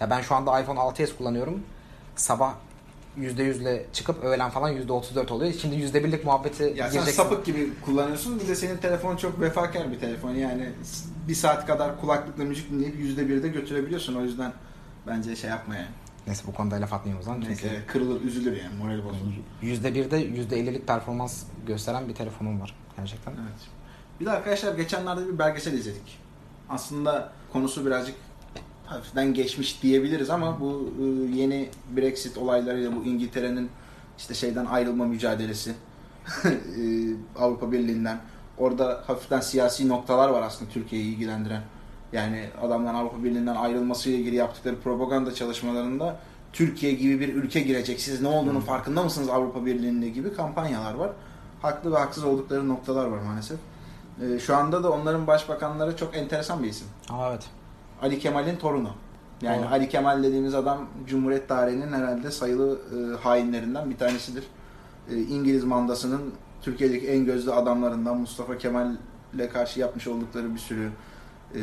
Ya 0.00 0.10
ben 0.10 0.20
şu 0.20 0.34
anda 0.34 0.60
iPhone 0.60 0.78
6s 0.78 1.16
kullanıyorum. 1.16 1.62
Sabah 2.16 2.54
%100'le 3.18 3.82
çıkıp 3.92 4.24
öğlen 4.24 4.50
falan 4.50 4.72
%34 4.72 5.32
oluyor. 5.32 5.52
Şimdi 5.52 5.76
%1'lik 5.76 6.24
muhabbeti 6.24 6.62
Ya 6.62 6.70
sen 6.70 6.92
gireceksin. 6.92 7.22
sapık 7.22 7.46
gibi 7.46 7.70
kullanıyorsun. 7.84 8.40
Bir 8.40 8.48
de 8.48 8.54
senin 8.54 8.76
telefon 8.76 9.16
çok 9.16 9.40
vefakar 9.40 9.92
bir 9.92 10.00
telefon. 10.00 10.30
Yani 10.30 10.68
bir 11.28 11.34
saat 11.34 11.66
kadar 11.66 12.00
kulaklıkla 12.00 12.44
müzik 12.44 12.70
dinleyip 12.70 12.96
yüzde 12.98 13.28
birde 13.28 13.48
götürebiliyorsun. 13.48 14.14
O 14.14 14.22
yüzden 14.22 14.52
bence 15.06 15.36
şey 15.36 15.50
yapma 15.50 15.74
yani. 15.76 15.88
Neyse 16.26 16.42
bu 16.46 16.54
konuda 16.54 16.74
laf 16.80 16.92
atmayayım 16.92 17.20
o 17.20 17.24
zaman. 17.24 17.40
Çünkü 17.40 17.66
Neyse 17.66 17.82
kırılır, 17.86 18.20
üzülür 18.20 18.56
yani. 18.56 18.76
Morali 18.78 19.04
bozulur. 19.04 19.32
%1'de 19.62 20.26
%50'lik 20.26 20.86
performans 20.86 21.42
gösteren 21.66 22.08
bir 22.08 22.14
telefonum 22.14 22.60
var 22.60 22.74
gerçekten. 22.96 23.32
Evet. 23.32 23.60
Bir 24.20 24.26
de 24.26 24.30
arkadaşlar 24.30 24.74
geçenlerde 24.74 25.28
bir 25.28 25.38
belgesel 25.38 25.72
izledik. 25.72 26.18
Aslında 26.68 27.32
konusu 27.52 27.86
birazcık 27.86 28.14
hafiften 28.94 29.34
geçmiş 29.34 29.82
diyebiliriz 29.82 30.30
ama 30.30 30.60
bu 30.60 30.92
e, 31.00 31.04
yeni 31.36 31.68
Brexit 31.96 32.38
olaylarıyla 32.38 32.96
bu 32.96 33.04
İngiltere'nin 33.04 33.70
işte 34.18 34.34
şeyden 34.34 34.66
ayrılma 34.66 35.04
mücadelesi 35.04 35.70
e, 36.44 36.52
Avrupa 37.38 37.72
Birliği'nden 37.72 38.18
orada 38.58 39.02
hafiften 39.06 39.40
siyasi 39.40 39.88
noktalar 39.88 40.28
var 40.28 40.42
aslında 40.42 40.70
Türkiye'yi 40.70 41.14
ilgilendiren. 41.14 41.62
Yani 42.12 42.44
adamların 42.62 42.94
Avrupa 42.94 43.24
Birliği'nden 43.24 43.56
ayrılmasıyla 43.56 44.18
ilgili 44.18 44.36
yaptıkları 44.36 44.80
propaganda 44.80 45.34
çalışmalarında 45.34 46.16
Türkiye 46.52 46.92
gibi 46.92 47.20
bir 47.20 47.34
ülke 47.34 47.60
girecek. 47.60 48.00
Siz 48.00 48.22
ne 48.22 48.28
olduğunu 48.28 48.60
farkında 48.60 49.02
mısınız 49.02 49.28
Avrupa 49.28 49.66
Birliği'nde 49.66 50.08
gibi 50.08 50.34
kampanyalar 50.34 50.94
var. 50.94 51.10
Haklı 51.62 51.92
ve 51.92 51.98
haksız 51.98 52.24
oldukları 52.24 52.68
noktalar 52.68 53.06
var 53.06 53.18
maalesef. 53.18 53.58
Ee, 54.22 54.38
şu 54.38 54.56
anda 54.56 54.82
da 54.82 54.90
onların 54.92 55.26
başbakanları 55.26 55.96
çok 55.96 56.16
enteresan 56.16 56.62
bir 56.62 56.68
isim. 56.68 56.86
Aa 57.10 57.30
evet. 57.30 57.42
Ali 58.02 58.18
Kemal'in 58.18 58.56
torunu. 58.56 58.90
Yani 59.42 59.62
Doğru. 59.62 59.68
Ali 59.72 59.88
Kemal 59.88 60.22
dediğimiz 60.22 60.54
adam 60.54 60.86
Cumhuriyet 61.06 61.48
tarihinin 61.48 61.92
herhalde 61.92 62.30
sayılı 62.30 62.78
e, 62.78 63.16
hainlerinden 63.22 63.90
bir 63.90 63.96
tanesidir. 63.96 64.44
E, 65.10 65.16
İngiliz 65.16 65.64
mandasının 65.64 66.32
Türkiye'deki 66.62 67.06
en 67.08 67.24
gözlü 67.24 67.52
adamlarından 67.52 68.16
Mustafa 68.16 68.58
Kemal'le 68.58 69.48
karşı 69.52 69.80
yapmış 69.80 70.06
oldukları 70.06 70.54
bir 70.54 70.58
sürü 70.58 70.88
e, 71.54 71.60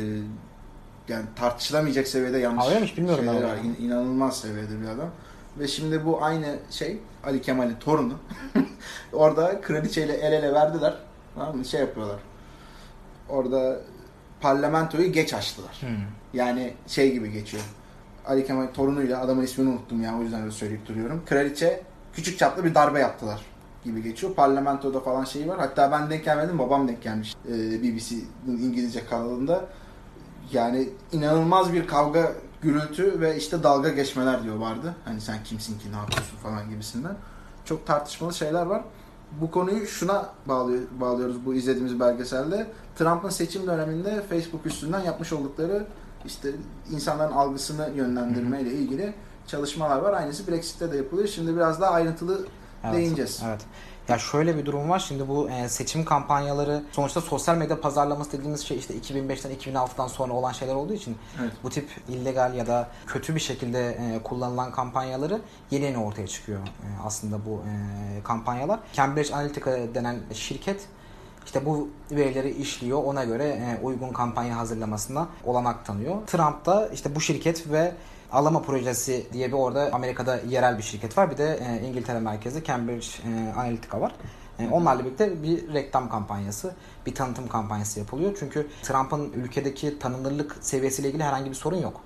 yani 1.08 1.24
tartışılamayacak 1.36 2.08
seviyede 2.08 2.38
yanlış 2.38 2.66
öyleymiş, 2.66 2.96
bilmiyorum 2.96 3.24
şeyleri 3.24 3.42
ben 3.44 3.50
var. 3.50 3.56
İn- 3.56 3.84
İnanılmaz 3.86 4.40
seviyede 4.40 4.80
bir 4.80 4.86
adam. 4.88 5.08
Ve 5.58 5.68
şimdi 5.68 6.04
bu 6.06 6.24
aynı 6.24 6.56
şey 6.70 6.98
Ali 7.24 7.42
Kemal'in 7.42 7.74
torunu. 7.74 8.14
Orada 9.12 9.60
kraliçeyle 9.60 10.12
el 10.12 10.32
ele 10.32 10.52
verdiler. 10.52 10.94
Tamam 11.34 11.56
mı? 11.56 11.64
Şey 11.64 11.80
yapıyorlar. 11.80 12.18
Orada 13.28 13.80
parlamentoyu 14.42 15.12
geç 15.12 15.34
açtılar. 15.34 15.76
Hmm. 15.80 15.88
Yani 16.34 16.74
şey 16.86 17.12
gibi 17.12 17.32
geçiyor. 17.32 17.62
Ali 18.26 18.46
Kemal 18.46 18.66
torunuyla 18.66 19.20
adamın 19.20 19.42
ismini 19.42 19.70
unuttum 19.70 20.02
ya 20.02 20.18
o 20.18 20.22
yüzden 20.22 20.40
öyle 20.40 20.50
söyleyip 20.50 20.86
duruyorum. 20.86 21.22
Kraliçe 21.26 21.82
küçük 22.12 22.38
çaplı 22.38 22.64
bir 22.64 22.74
darbe 22.74 23.00
yaptılar 23.00 23.40
gibi 23.84 24.02
geçiyor. 24.02 24.34
Parlamentoda 24.34 25.00
falan 25.00 25.24
şey 25.24 25.48
var. 25.48 25.58
Hatta 25.58 25.92
ben 25.92 26.10
denk 26.10 26.24
gelmedim 26.24 26.58
babam 26.58 26.88
denk 26.88 27.02
gelmiş. 27.02 27.34
Ee, 27.48 27.82
BBC'nin 27.82 28.58
İngilizce 28.58 29.06
kanalında. 29.06 29.64
Yani 30.52 30.88
inanılmaz 31.12 31.72
bir 31.72 31.86
kavga, 31.86 32.32
gürültü 32.62 33.20
ve 33.20 33.36
işte 33.36 33.62
dalga 33.62 33.88
geçmeler 33.88 34.42
diyor 34.42 34.56
vardı. 34.56 34.94
Hani 35.04 35.20
sen 35.20 35.44
kimsin 35.44 35.78
ki 35.78 35.92
ne 35.92 35.96
yapıyorsun 35.96 36.36
falan 36.36 36.70
gibisinden. 36.70 37.16
Çok 37.64 37.86
tartışmalı 37.86 38.34
şeyler 38.34 38.66
var. 38.66 38.82
Bu 39.40 39.50
konuyu 39.50 39.86
şuna 39.86 40.28
bağlıyor, 40.46 40.82
bağlıyoruz 41.00 41.46
bu 41.46 41.54
izlediğimiz 41.54 42.00
belgeselde. 42.00 42.66
Trump'ın 42.98 43.28
seçim 43.28 43.66
döneminde 43.66 44.22
Facebook 44.22 44.66
üstünden 44.66 45.00
yapmış 45.00 45.32
oldukları 45.32 45.86
işte 46.26 46.48
insanların 46.90 47.32
algısını 47.32 47.90
yönlendirme 47.96 48.60
ile 48.60 48.72
ilgili 48.72 49.14
çalışmalar 49.46 49.98
var. 49.98 50.12
Aynısı 50.12 50.46
Brexit'te 50.46 50.92
de 50.92 50.96
yapılıyor. 50.96 51.28
Şimdi 51.28 51.56
biraz 51.56 51.80
daha 51.80 51.90
ayrıntılı 51.90 52.46
Evet, 52.84 52.94
değineceğiz. 52.94 53.42
Evet. 53.46 53.60
Ya 54.08 54.18
şöyle 54.18 54.58
bir 54.58 54.66
durum 54.66 54.88
var. 54.88 54.98
Şimdi 54.98 55.28
bu 55.28 55.50
e, 55.50 55.68
seçim 55.68 56.04
kampanyaları 56.04 56.82
sonuçta 56.92 57.20
sosyal 57.20 57.56
medya 57.56 57.80
pazarlaması 57.80 58.32
dediğimiz 58.32 58.60
şey 58.66 58.78
işte 58.78 58.94
2005'ten 58.94 59.52
2006'dan 59.74 60.06
sonra 60.06 60.32
olan 60.32 60.52
şeyler 60.52 60.74
olduğu 60.74 60.92
için 60.92 61.16
Evet. 61.40 61.52
bu 61.62 61.70
tip 61.70 61.90
illegal 62.08 62.54
ya 62.54 62.66
da 62.66 62.88
kötü 63.06 63.34
bir 63.34 63.40
şekilde 63.40 63.88
e, 63.90 64.22
kullanılan 64.22 64.72
kampanyaları 64.72 65.40
yeni 65.70 65.84
yeni 65.84 65.98
ortaya 65.98 66.26
çıkıyor 66.26 66.58
e, 66.58 66.88
aslında 67.04 67.36
bu 67.46 67.62
e, 67.68 68.22
kampanyalar. 68.22 68.80
Cambridge 68.92 69.34
Analytica 69.34 69.94
denen 69.94 70.16
şirket 70.34 70.88
işte 71.44 71.66
bu 71.66 71.88
verileri 72.10 72.50
işliyor. 72.50 73.04
Ona 73.04 73.24
göre 73.24 73.78
uygun 73.82 74.12
kampanya 74.12 74.56
hazırlamasına 74.56 75.28
olanak 75.44 75.84
tanıyor. 75.84 76.26
Trump 76.26 76.66
da 76.66 76.88
işte 76.88 77.14
bu 77.14 77.20
şirket 77.20 77.70
ve 77.70 77.92
Alama 78.32 78.62
Projesi 78.62 79.26
diye 79.32 79.48
bir 79.48 79.52
orada 79.52 79.90
Amerika'da 79.92 80.40
yerel 80.48 80.78
bir 80.78 80.82
şirket 80.82 81.18
var. 81.18 81.30
Bir 81.30 81.38
de 81.38 81.60
e, 81.62 81.86
İngiltere 81.86 82.20
merkezli 82.20 82.64
Cambridge 82.64 83.06
e, 83.26 83.52
Analytica 83.52 84.00
var. 84.00 84.12
E, 84.58 84.68
onlarla 84.68 85.04
birlikte 85.04 85.42
bir 85.42 85.72
reklam 85.74 86.08
kampanyası, 86.08 86.74
bir 87.06 87.14
tanıtım 87.14 87.48
kampanyası 87.48 87.98
yapılıyor. 87.98 88.36
Çünkü 88.38 88.68
Trump'ın 88.82 89.32
ülkedeki 89.32 89.98
tanınırlık 89.98 90.56
seviyesiyle 90.60 91.08
ilgili 91.08 91.22
herhangi 91.22 91.50
bir 91.50 91.54
sorun 91.54 91.76
yok. 91.76 92.00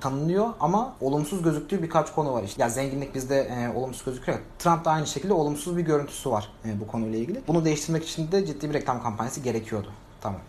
Tanınıyor 0.00 0.48
ama 0.60 0.94
olumsuz 1.00 1.42
gözüktüğü 1.42 1.82
birkaç 1.82 2.14
konu 2.14 2.32
var. 2.32 2.42
İşte 2.42 2.62
ya 2.62 2.68
zenginlik 2.68 3.14
bizde 3.14 3.40
e, 3.40 3.78
olumsuz 3.78 4.04
gözüküyor. 4.04 4.38
Trump 4.58 4.84
da 4.84 4.90
aynı 4.90 5.06
şekilde 5.06 5.32
olumsuz 5.32 5.76
bir 5.76 5.82
görüntüsü 5.82 6.30
var 6.30 6.52
e, 6.64 6.80
bu 6.80 6.86
konuyla 6.86 7.18
ilgili. 7.18 7.42
Bunu 7.48 7.64
değiştirmek 7.64 8.08
için 8.08 8.32
de 8.32 8.46
ciddi 8.46 8.68
bir 8.68 8.74
reklam 8.74 9.02
kampanyası 9.02 9.40
gerekiyordu. 9.40 9.88
Tamam. 10.20 10.40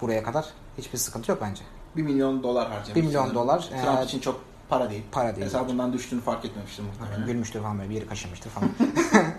Buraya 0.00 0.22
kadar 0.22 0.46
hiçbir 0.78 0.98
sıkıntı 0.98 1.30
yok 1.30 1.40
bence. 1.42 1.62
1 1.96 2.02
milyon 2.02 2.42
dolar 2.42 2.68
harcamış. 2.68 2.96
1 2.96 3.02
milyon 3.02 3.34
dolar, 3.34 3.70
Trump 3.84 4.00
e, 4.00 4.04
için 4.04 4.20
çok 4.20 4.47
para 4.68 4.90
değil. 4.90 5.02
para 5.12 5.36
değil. 5.36 5.46
Hesabından 5.46 5.92
düştüğünü 5.92 6.20
fark 6.20 6.44
etmemiştim 6.44 6.84
muhtemelen. 6.84 7.26
Gülmüştür 7.26 7.60
falan 7.60 7.78
böyle 7.78 7.90
bir 7.90 7.94
yeri 7.94 8.06
kaşınmıştır 8.06 8.50
falan. 8.50 8.70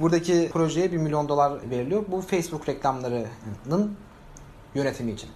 Buradaki 0.00 0.50
projeye 0.52 0.92
1 0.92 0.96
milyon 0.96 1.28
dolar 1.28 1.70
veriliyor. 1.70 2.04
Bu 2.08 2.20
Facebook 2.20 2.68
reklamlarının 2.68 3.96
yönetimi 4.74 5.12
için 5.12 5.30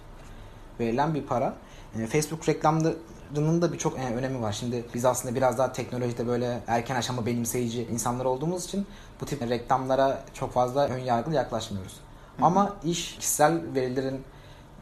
verilen 0.79 1.13
bir 1.13 1.23
para. 1.23 1.53
E, 1.99 2.07
Facebook 2.07 2.49
reklamlarının 2.49 3.61
da 3.61 3.73
birçok 3.73 3.99
e, 3.99 4.15
önemi 4.15 4.41
var. 4.41 4.51
Şimdi 4.51 4.85
biz 4.93 5.05
aslında 5.05 5.35
biraz 5.35 5.57
daha 5.57 5.73
teknolojide 5.73 6.27
böyle 6.27 6.63
erken 6.67 6.95
aşama 6.95 7.25
benimseyici 7.25 7.83
insanlar 7.83 8.25
olduğumuz 8.25 8.65
için 8.65 8.87
bu 9.21 9.25
tip 9.25 9.49
reklamlara 9.49 10.23
çok 10.33 10.53
fazla 10.53 10.87
ön 10.87 10.99
yargılı 10.99 11.35
yaklaşmıyoruz. 11.35 11.99
Ama 12.41 12.75
iş 12.83 13.15
kişisel 13.15 13.61
verilerin 13.75 14.23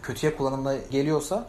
kötüye 0.03 0.35
kullanımına 0.35 0.75
geliyorsa 0.75 1.47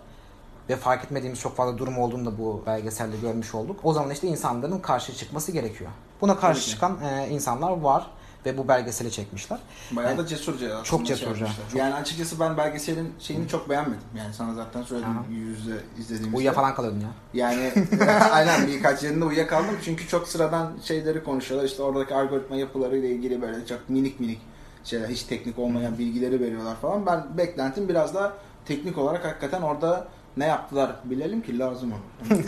ve 0.69 0.77
fark 0.77 1.05
etmediğimiz 1.05 1.41
çok 1.41 1.57
fazla 1.57 1.79
durum 1.79 1.99
olduğunu 1.99 2.27
da 2.27 2.39
bu 2.39 2.63
belgeselde 2.67 3.17
görmüş 3.17 3.55
olduk. 3.55 3.81
O 3.83 3.93
zaman 3.93 4.11
işte 4.11 4.27
insanların 4.29 4.79
karşı 4.79 5.15
çıkması 5.17 5.53
gerekiyor. 5.53 5.91
Buna 6.21 6.37
karşı 6.37 6.61
ki. 6.61 6.71
çıkan 6.71 6.99
e, 7.05 7.29
insanlar 7.29 7.71
var 7.71 8.07
ve 8.47 8.59
bu 8.59 8.69
belgeseli 8.69 9.11
çekmişler. 9.11 9.59
Bayağı 9.91 10.11
Evet. 10.11 10.25
da 10.25 10.27
cesurca 10.27 10.83
Çok 10.83 11.07
cesurca, 11.07 11.47
çok. 11.47 11.75
Yani 11.75 11.95
açıkçası 11.95 12.41
ben 12.41 12.57
belgeselin 12.57 13.15
şeyini 13.19 13.49
çok 13.49 13.71
beğenmedim. 13.71 14.07
Yani 14.17 14.35
sana 14.35 14.55
zaten 14.55 14.83
söyledim 14.83 15.11
Aha. 15.11 15.25
yüz 15.31 15.59
yüze 15.59 15.81
izlediğimizde. 15.99 16.37
Uyuya 16.37 16.53
falan 16.53 16.75
kalıyordun 16.75 17.01
ya. 17.01 17.09
Yani 17.35 17.73
aynen 18.33 18.67
birkaç 18.67 19.03
yerinde 19.03 19.25
uyuyakaldım 19.25 19.75
çünkü 19.85 20.09
çok 20.09 20.29
sıradan 20.29 20.73
şeyleri 20.83 21.25
konuşuyorlar. 21.25 21.69
İşte 21.69 21.83
oradaki 21.83 22.15
algoritma 22.15 22.57
yapılarıyla 22.57 23.09
ilgili 23.09 23.43
böyle 23.43 23.67
çok 23.67 23.89
minik 23.89 24.21
minik 24.21 24.41
şeyler, 24.85 25.09
hiç 25.09 25.23
teknik 25.23 25.59
olmayan 25.59 25.99
bilgileri 25.99 26.41
veriyorlar 26.41 26.77
falan. 26.77 27.07
Ben 27.07 27.39
beklentim 27.39 27.89
biraz 27.89 28.15
daha 28.15 28.33
teknik 28.67 28.99
olarak 28.99 29.25
hakikaten 29.25 29.63
orada 29.63 30.09
ne 30.37 30.47
yaptılar 30.47 30.97
bilelim 31.05 31.43
ki 31.43 31.59
lazım 31.59 31.93
olur. 31.93 32.01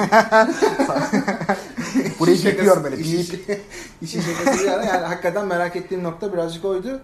Burayı 2.18 2.36
şakası- 2.36 2.84
böyle. 2.84 2.98
işin-. 2.98 3.40
İşin 4.02 4.20
şakası 4.20 4.64
yana 4.66 4.84
yani 4.84 5.06
hakikaten 5.06 5.46
merak 5.46 5.76
ettiğim 5.76 6.02
nokta 6.02 6.32
birazcık 6.32 6.64
oydu. 6.64 7.00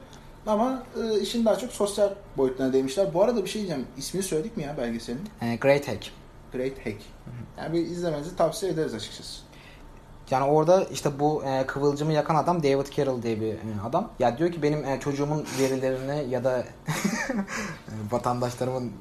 Ama 0.47 0.83
e, 1.03 1.21
işin 1.21 1.45
daha 1.45 1.59
çok 1.59 1.73
sosyal 1.73 2.11
boyutuna 2.37 2.73
değmişler. 2.73 3.15
Bu 3.15 3.23
arada 3.23 3.45
bir 3.45 3.49
şey 3.51 3.63
diyeceğim. 3.63 3.87
İsmini 3.97 4.23
söyledik 4.25 4.57
mi 4.57 4.63
ya 4.63 4.77
belgeselin? 4.77 5.21
E, 5.43 5.57
Great 5.57 5.89
Hack. 5.89 6.11
Great 6.53 6.79
Hack. 6.87 6.97
Yani 7.59 7.73
bir 7.73 7.79
izlemenizi 7.79 8.37
tavsiye 8.37 8.73
ederiz 8.73 8.95
açıkçası. 8.95 9.41
Yani 10.31 10.45
orada 10.45 10.85
işte 10.85 11.21
bu 11.21 11.45
e, 11.45 11.67
kıvılcımı 11.67 12.13
yakan 12.13 12.35
adam 12.35 12.63
David 12.63 12.87
Carroll 12.97 13.23
diye 13.23 13.41
bir 13.41 13.53
e, 13.53 13.59
adam. 13.89 14.11
Ya 14.19 14.39
diyor 14.39 14.53
ki 14.53 14.63
benim 14.63 14.85
e, 14.85 15.01
çocuğumun 15.01 15.47
verilerini 15.61 16.31
ya 16.31 16.45
da 16.45 16.59
e, 16.59 16.65
vatandaşlarımın 18.11 18.93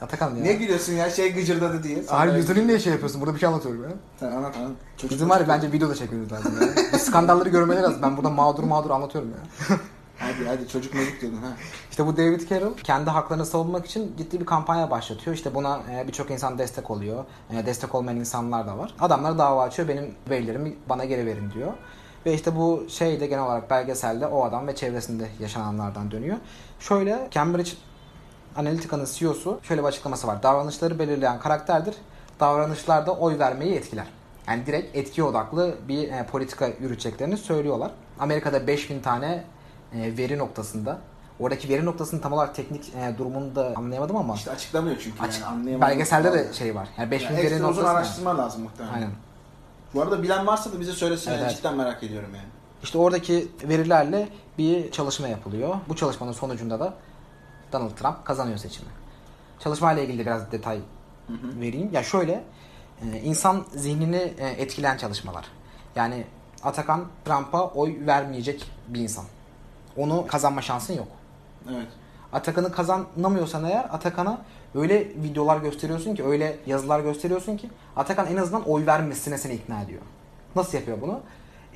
Atakan 0.00 0.34
ya. 0.36 0.42
Niye 0.42 0.54
gülüyorsun 0.54 0.92
ya 0.92 1.10
şey 1.10 1.32
gıcırdadı 1.34 1.82
diye. 1.82 1.98
Hayır 2.06 2.34
yüzünü 2.34 2.66
niye 2.66 2.78
şey 2.78 2.92
yapıyorsun? 2.92 3.20
Burada 3.20 3.34
bir 3.34 3.40
şey 3.40 3.46
anlatıyorum 3.48 3.82
ya. 3.82 3.88
Sen 4.20 4.26
anlat 4.26 4.56
anlat. 4.56 4.70
Çocuk- 4.96 5.10
Bizim 5.10 5.30
var 5.30 5.40
ya 5.40 5.48
bence 5.48 5.72
videoda 5.72 5.94
çekmemiz 5.94 6.32
lazım 6.32 6.52
ya. 6.60 6.68
Bu 6.92 6.98
skandalları 6.98 7.48
görmeleri 7.48 7.82
lazım. 7.82 8.02
Ben 8.02 8.16
burada 8.16 8.30
mağdur 8.30 8.62
mağdur 8.64 8.90
anlatıyorum 8.90 9.30
ya. 9.30 9.76
Hadi 10.18 10.48
hadi 10.48 10.68
çocuk 10.68 10.92
çocuk 10.92 11.20
diyordun 11.20 11.36
ha. 11.36 11.48
İşte 11.90 12.06
bu 12.06 12.16
David 12.16 12.48
Carroll 12.50 12.74
kendi 12.84 13.10
haklarını 13.10 13.46
savunmak 13.46 13.86
için 13.86 14.14
ciddi 14.18 14.40
bir 14.40 14.46
kampanya 14.46 14.90
başlatıyor. 14.90 15.36
İşte 15.36 15.54
buna 15.54 15.80
e, 15.92 16.06
birçok 16.08 16.30
insan 16.30 16.58
destek 16.58 16.90
oluyor. 16.90 17.24
E, 17.50 17.66
Destek 17.66 17.94
olmayan 17.94 18.18
insanlar 18.18 18.66
da 18.66 18.78
var. 18.78 18.94
Adamlar 19.00 19.38
dava 19.38 19.62
açıyor. 19.62 19.88
Benim 19.88 20.14
verilerimi 20.30 20.74
bana 20.88 21.04
geri 21.04 21.26
verin 21.26 21.50
diyor. 21.50 21.72
Ve 22.26 22.34
işte 22.34 22.56
bu 22.56 22.84
şey 22.88 23.20
de 23.20 23.26
genel 23.26 23.44
olarak 23.44 23.70
belgeselde 23.70 24.26
o 24.26 24.44
adam 24.44 24.66
ve 24.66 24.74
çevresinde 24.76 25.28
yaşananlardan 25.40 26.10
dönüyor. 26.10 26.36
Şöyle 26.80 27.28
Cambridge 27.30 27.70
Analytica'nın 28.62 29.06
CEO'su 29.14 29.60
şöyle 29.62 29.82
bir 29.82 29.86
açıklaması 29.88 30.26
var. 30.26 30.42
Davranışları 30.42 30.98
belirleyen 30.98 31.40
karakterdir. 31.40 31.94
Davranışlar 32.40 33.06
da 33.06 33.12
oy 33.14 33.38
vermeyi 33.38 33.74
etkiler. 33.74 34.06
Yani 34.48 34.66
direkt 34.66 34.96
etki 34.96 35.22
odaklı 35.24 35.74
bir 35.88 36.08
e, 36.08 36.26
politika 36.26 36.66
yürüteceklerini 36.80 37.36
söylüyorlar. 37.36 37.90
Amerika'da 38.20 38.66
5000 38.66 39.00
tane 39.00 39.44
e, 39.94 40.16
veri 40.16 40.38
noktasında. 40.38 40.98
Oradaki 41.40 41.68
veri 41.68 41.84
noktasının 41.84 42.20
tam 42.20 42.32
olarak 42.32 42.54
teknik 42.54 42.88
e, 42.94 43.18
durumunu 43.18 43.54
da 43.54 43.72
anlayamadım 43.76 44.16
ama 44.16 44.34
İşte 44.34 44.50
açıklamıyor 44.50 44.96
çünkü 45.00 45.22
açık- 45.22 45.40
yani 45.42 45.50
anlayamadım. 45.52 45.88
belgeselde 45.90 46.32
de 46.32 46.52
şey 46.52 46.74
var. 46.74 46.88
Yani 46.98 47.10
5000 47.10 47.26
yani 47.26 47.36
veri 47.36 47.46
ekstra 47.46 47.68
uzun 47.68 47.82
noktası. 47.82 47.96
araştırma 47.98 48.38
lazım 48.38 48.62
muhtemelen. 48.62 48.94
Aynen. 48.94 49.10
Bu 49.94 50.02
arada 50.02 50.22
bilen 50.22 50.46
varsa 50.46 50.72
da 50.72 50.80
bize 50.80 50.92
söylesin. 50.92 51.30
Evet, 51.30 51.40
yani. 51.42 51.56
Cidden 51.56 51.76
merak 51.76 52.02
ediyorum 52.02 52.30
yani. 52.34 52.46
İşte 52.82 52.98
oradaki 52.98 53.48
verilerle 53.62 54.28
bir 54.58 54.90
çalışma 54.92 55.28
yapılıyor. 55.28 55.76
Bu 55.88 55.96
çalışmanın 55.96 56.32
sonucunda 56.32 56.80
da 56.80 56.94
Donald 57.72 57.90
Trump 57.90 58.24
kazanıyor 58.24 58.58
seçimi. 58.58 58.88
Çalışmayla 59.58 60.02
ilgili 60.02 60.18
de 60.18 60.22
biraz 60.26 60.52
detay 60.52 60.80
vereyim. 61.60 61.90
Ya 61.92 62.02
şöyle, 62.02 62.44
e, 63.02 63.20
insan 63.20 63.64
zihnini 63.74 64.34
e, 64.38 64.48
etkileyen 64.48 64.96
çalışmalar. 64.96 65.44
Yani 65.96 66.24
Atakan 66.62 67.04
Trump'a 67.24 67.68
oy 67.68 67.96
vermeyecek 68.06 68.70
bir 68.88 69.00
insan. 69.00 69.24
Onu 69.96 70.26
kazanma 70.26 70.62
şansın 70.62 70.94
yok. 70.94 71.08
Evet. 71.70 71.88
Atakan'ı 72.32 72.72
kazanamıyorsan 72.72 73.64
eğer 73.64 73.84
Atakan'a 73.90 74.38
öyle 74.74 75.08
videolar 75.08 75.56
gösteriyorsun 75.56 76.14
ki, 76.14 76.24
öyle 76.24 76.58
yazılar 76.66 77.00
gösteriyorsun 77.00 77.56
ki 77.56 77.70
Atakan 77.96 78.26
en 78.26 78.36
azından 78.36 78.68
oy 78.68 78.86
vermesine 78.86 79.38
seni 79.38 79.54
ikna 79.54 79.82
ediyor. 79.82 80.02
Nasıl 80.56 80.78
yapıyor 80.78 81.00
bunu? 81.00 81.20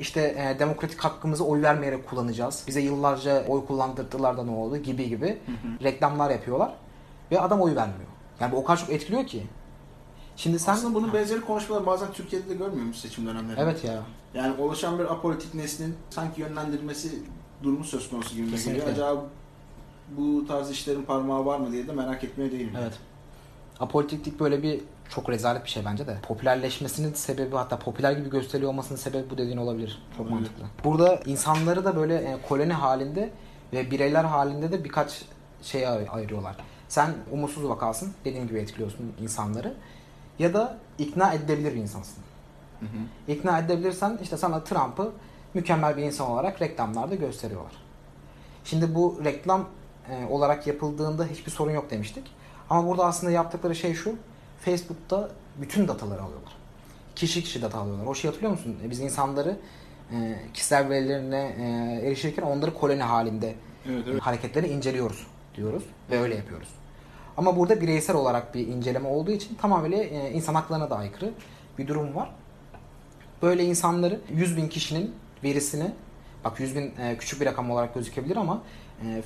İşte 0.02 0.21
e, 0.21 0.59
demokratik 0.59 1.00
hakkımızı 1.00 1.44
oy 1.44 1.62
vermeyerek 1.62 2.09
kullanacağız. 2.09 2.64
Bize 2.66 2.80
yıllarca 2.80 3.47
oy 3.47 3.66
kullandırdılar 3.66 4.37
da 4.37 4.44
ne 4.44 4.50
oldu 4.50 4.76
gibi 4.76 5.09
gibi 5.09 5.38
reklamlar 5.82 6.30
yapıyorlar. 6.30 6.73
Ve 7.30 7.40
adam 7.40 7.61
oy 7.61 7.76
vermiyor. 7.76 8.11
Yani 8.40 8.52
bu 8.52 8.56
o 8.56 8.64
kadar 8.64 8.80
çok 8.80 8.90
etkiliyor 8.90 9.26
ki. 9.26 9.47
Şimdi 10.37 10.59
sen... 10.59 10.73
Aslında 10.73 10.94
bunun 10.94 11.12
benzeri 11.12 11.40
konuşmaları 11.40 11.87
bazen 11.87 12.12
Türkiye'de 12.12 12.49
de 12.49 12.54
görmüyor 12.54 12.82
muyuz 12.82 13.00
seçim 13.00 13.26
dönemlerinde? 13.26 13.61
Evet 13.61 13.85
ya. 13.85 14.02
Yani 14.35 14.62
oluşan 14.62 14.99
bir 14.99 15.04
apolitik 15.12 15.54
neslin 15.54 15.94
sanki 16.11 16.40
yönlendirilmesi 16.40 17.23
durumu 17.62 17.85
söz 17.85 18.11
konusu 18.11 18.37
gibi 18.37 18.64
geliyor. 18.64 18.87
Acaba 18.87 19.25
bu 20.16 20.47
tarz 20.47 20.71
işlerin 20.71 21.02
parmağı 21.02 21.47
var 21.47 21.59
mı 21.59 21.73
diye 21.73 21.88
de 21.88 21.92
merak 21.92 22.25
etmeye 22.25 22.52
değilim. 22.52 22.73
Evet. 22.80 22.92
Apolitiklik 23.80 24.40
böyle 24.40 24.62
bir 24.62 24.80
çok 25.14 25.31
rezalet 25.31 25.64
bir 25.64 25.71
şey 25.71 25.85
bence 25.85 26.07
de. 26.07 26.16
Popülerleşmesinin 26.28 27.14
sebebi 27.14 27.57
hatta 27.57 27.78
popüler 27.78 28.12
gibi 28.12 28.31
gösteriyor 28.31 28.71
olmasının 28.71 28.99
sebebi 28.99 29.31
bu 29.31 29.38
dediğin 29.38 29.57
olabilir. 29.57 30.02
Çok 30.16 30.21
Olabilir. 30.21 30.35
mantıklı. 30.40 30.64
Burada 30.85 31.21
insanları 31.26 31.85
da 31.85 31.97
böyle 31.97 32.14
e, 32.16 32.37
koloni 32.49 32.73
halinde 32.73 33.31
ve 33.73 33.90
bireyler 33.90 34.25
halinde 34.25 34.73
de 34.73 34.85
birkaç 34.85 35.23
şeye 35.62 35.88
ay- 35.88 36.07
ayırıyorlar. 36.11 36.57
Sen 36.88 37.11
umutsuz 37.33 37.69
vakasın. 37.69 38.12
Dediğim 38.25 38.49
gibi 38.49 38.59
etkiliyorsun 38.59 39.12
insanları. 39.21 39.75
Ya 40.38 40.54
da 40.54 40.78
ikna 40.99 41.33
edilebilir 41.33 41.75
bir 41.75 41.81
insansın. 41.81 42.23
Hı 42.81 42.87
hı. 42.87 43.33
İkna 43.33 43.59
edebilirsen 43.59 44.19
işte 44.23 44.37
sana 44.37 44.64
Trump'ı 44.64 45.12
mükemmel 45.54 45.97
bir 45.97 46.02
insan 46.02 46.31
olarak 46.31 46.62
reklamlarda 46.62 47.14
gösteriyorlar. 47.14 47.73
Şimdi 48.64 48.95
bu 48.95 49.21
reklam 49.25 49.64
e, 50.11 50.26
olarak 50.26 50.66
yapıldığında 50.66 51.25
hiçbir 51.25 51.50
sorun 51.50 51.71
yok 51.73 51.90
demiştik. 51.90 52.25
Ama 52.71 52.88
burada 52.88 53.04
aslında 53.04 53.33
yaptıkları 53.33 53.75
şey 53.75 53.95
şu. 53.95 54.14
Facebook'ta 54.64 55.31
bütün 55.61 55.88
dataları 55.88 56.23
alıyorlar. 56.23 56.52
Kişi 57.16 57.42
kişi 57.45 57.62
data 57.62 57.78
alıyorlar. 57.78 58.07
O 58.07 58.14
şey 58.14 58.28
hatırlıyor 58.31 58.52
musun? 58.52 58.76
E, 58.87 58.90
Biz 58.90 59.00
insanları 59.00 59.57
e, 60.12 60.38
kişisel 60.54 60.88
verilerine 60.88 61.57
e, 61.59 62.07
erişirken 62.07 62.42
onları 62.42 62.75
koloni 62.75 63.02
halinde 63.02 63.54
Evet, 63.88 64.04
evet. 64.11 64.23
hareketlerini 64.23 64.71
inceliyoruz 64.73 65.26
diyoruz 65.57 65.83
ve 66.11 66.21
öyle 66.21 66.35
yapıyoruz. 66.35 66.69
Ama 67.37 67.57
burada 67.57 67.81
bireysel 67.81 68.16
olarak 68.16 68.54
bir 68.54 68.66
inceleme 68.66 69.09
olduğu 69.09 69.31
için 69.31 69.54
tamamıyla 69.54 69.99
e, 69.99 70.31
insan 70.33 70.54
haklarına 70.54 70.90
da 70.90 70.97
aykırı 70.97 71.31
bir 71.78 71.88
durum 71.88 72.14
var. 72.14 72.31
Böyle 73.42 73.64
insanları 73.64 74.21
100 74.31 74.57
bin 74.57 74.69
kişinin 74.69 75.14
verisini 75.45 75.90
Bak 76.45 76.61
100 76.61 76.76
bin 76.76 76.92
e, 77.00 77.16
küçük 77.19 77.40
bir 77.40 77.47
rakam 77.47 77.71
olarak 77.71 77.95
gözükebilir 77.95 78.37
ama 78.37 78.62
e, 79.04 79.23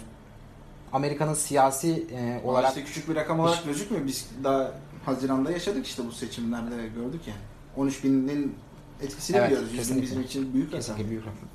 Amerika'nın 0.92 1.34
siyasi 1.34 2.06
e, 2.16 2.40
Olarak 2.44 2.68
işte 2.68 2.84
küçük 2.84 3.08
bir 3.08 3.14
rakam 3.14 3.40
olarak 3.40 3.64
gözükmüyor. 3.64 4.06
Biz 4.06 4.30
daha 4.44 4.72
Haziran'da 5.06 5.50
yaşadık 5.50 5.86
işte 5.86 6.06
bu 6.06 6.12
seçimlerde 6.12 6.88
gördük 6.94 7.20
yani. 7.26 7.40
13 7.76 8.04
binin 8.04 8.54
etkisini 9.02 9.36
Evet, 9.36 9.50
biliyoruz. 9.50 9.74
100 9.74 9.94
bin 9.94 10.02
bizim 10.02 10.22
için 10.22 10.54
büyük 10.54 10.72
rakam. 10.74 10.96
Büyük 11.10 11.22
rakam. 11.22 11.48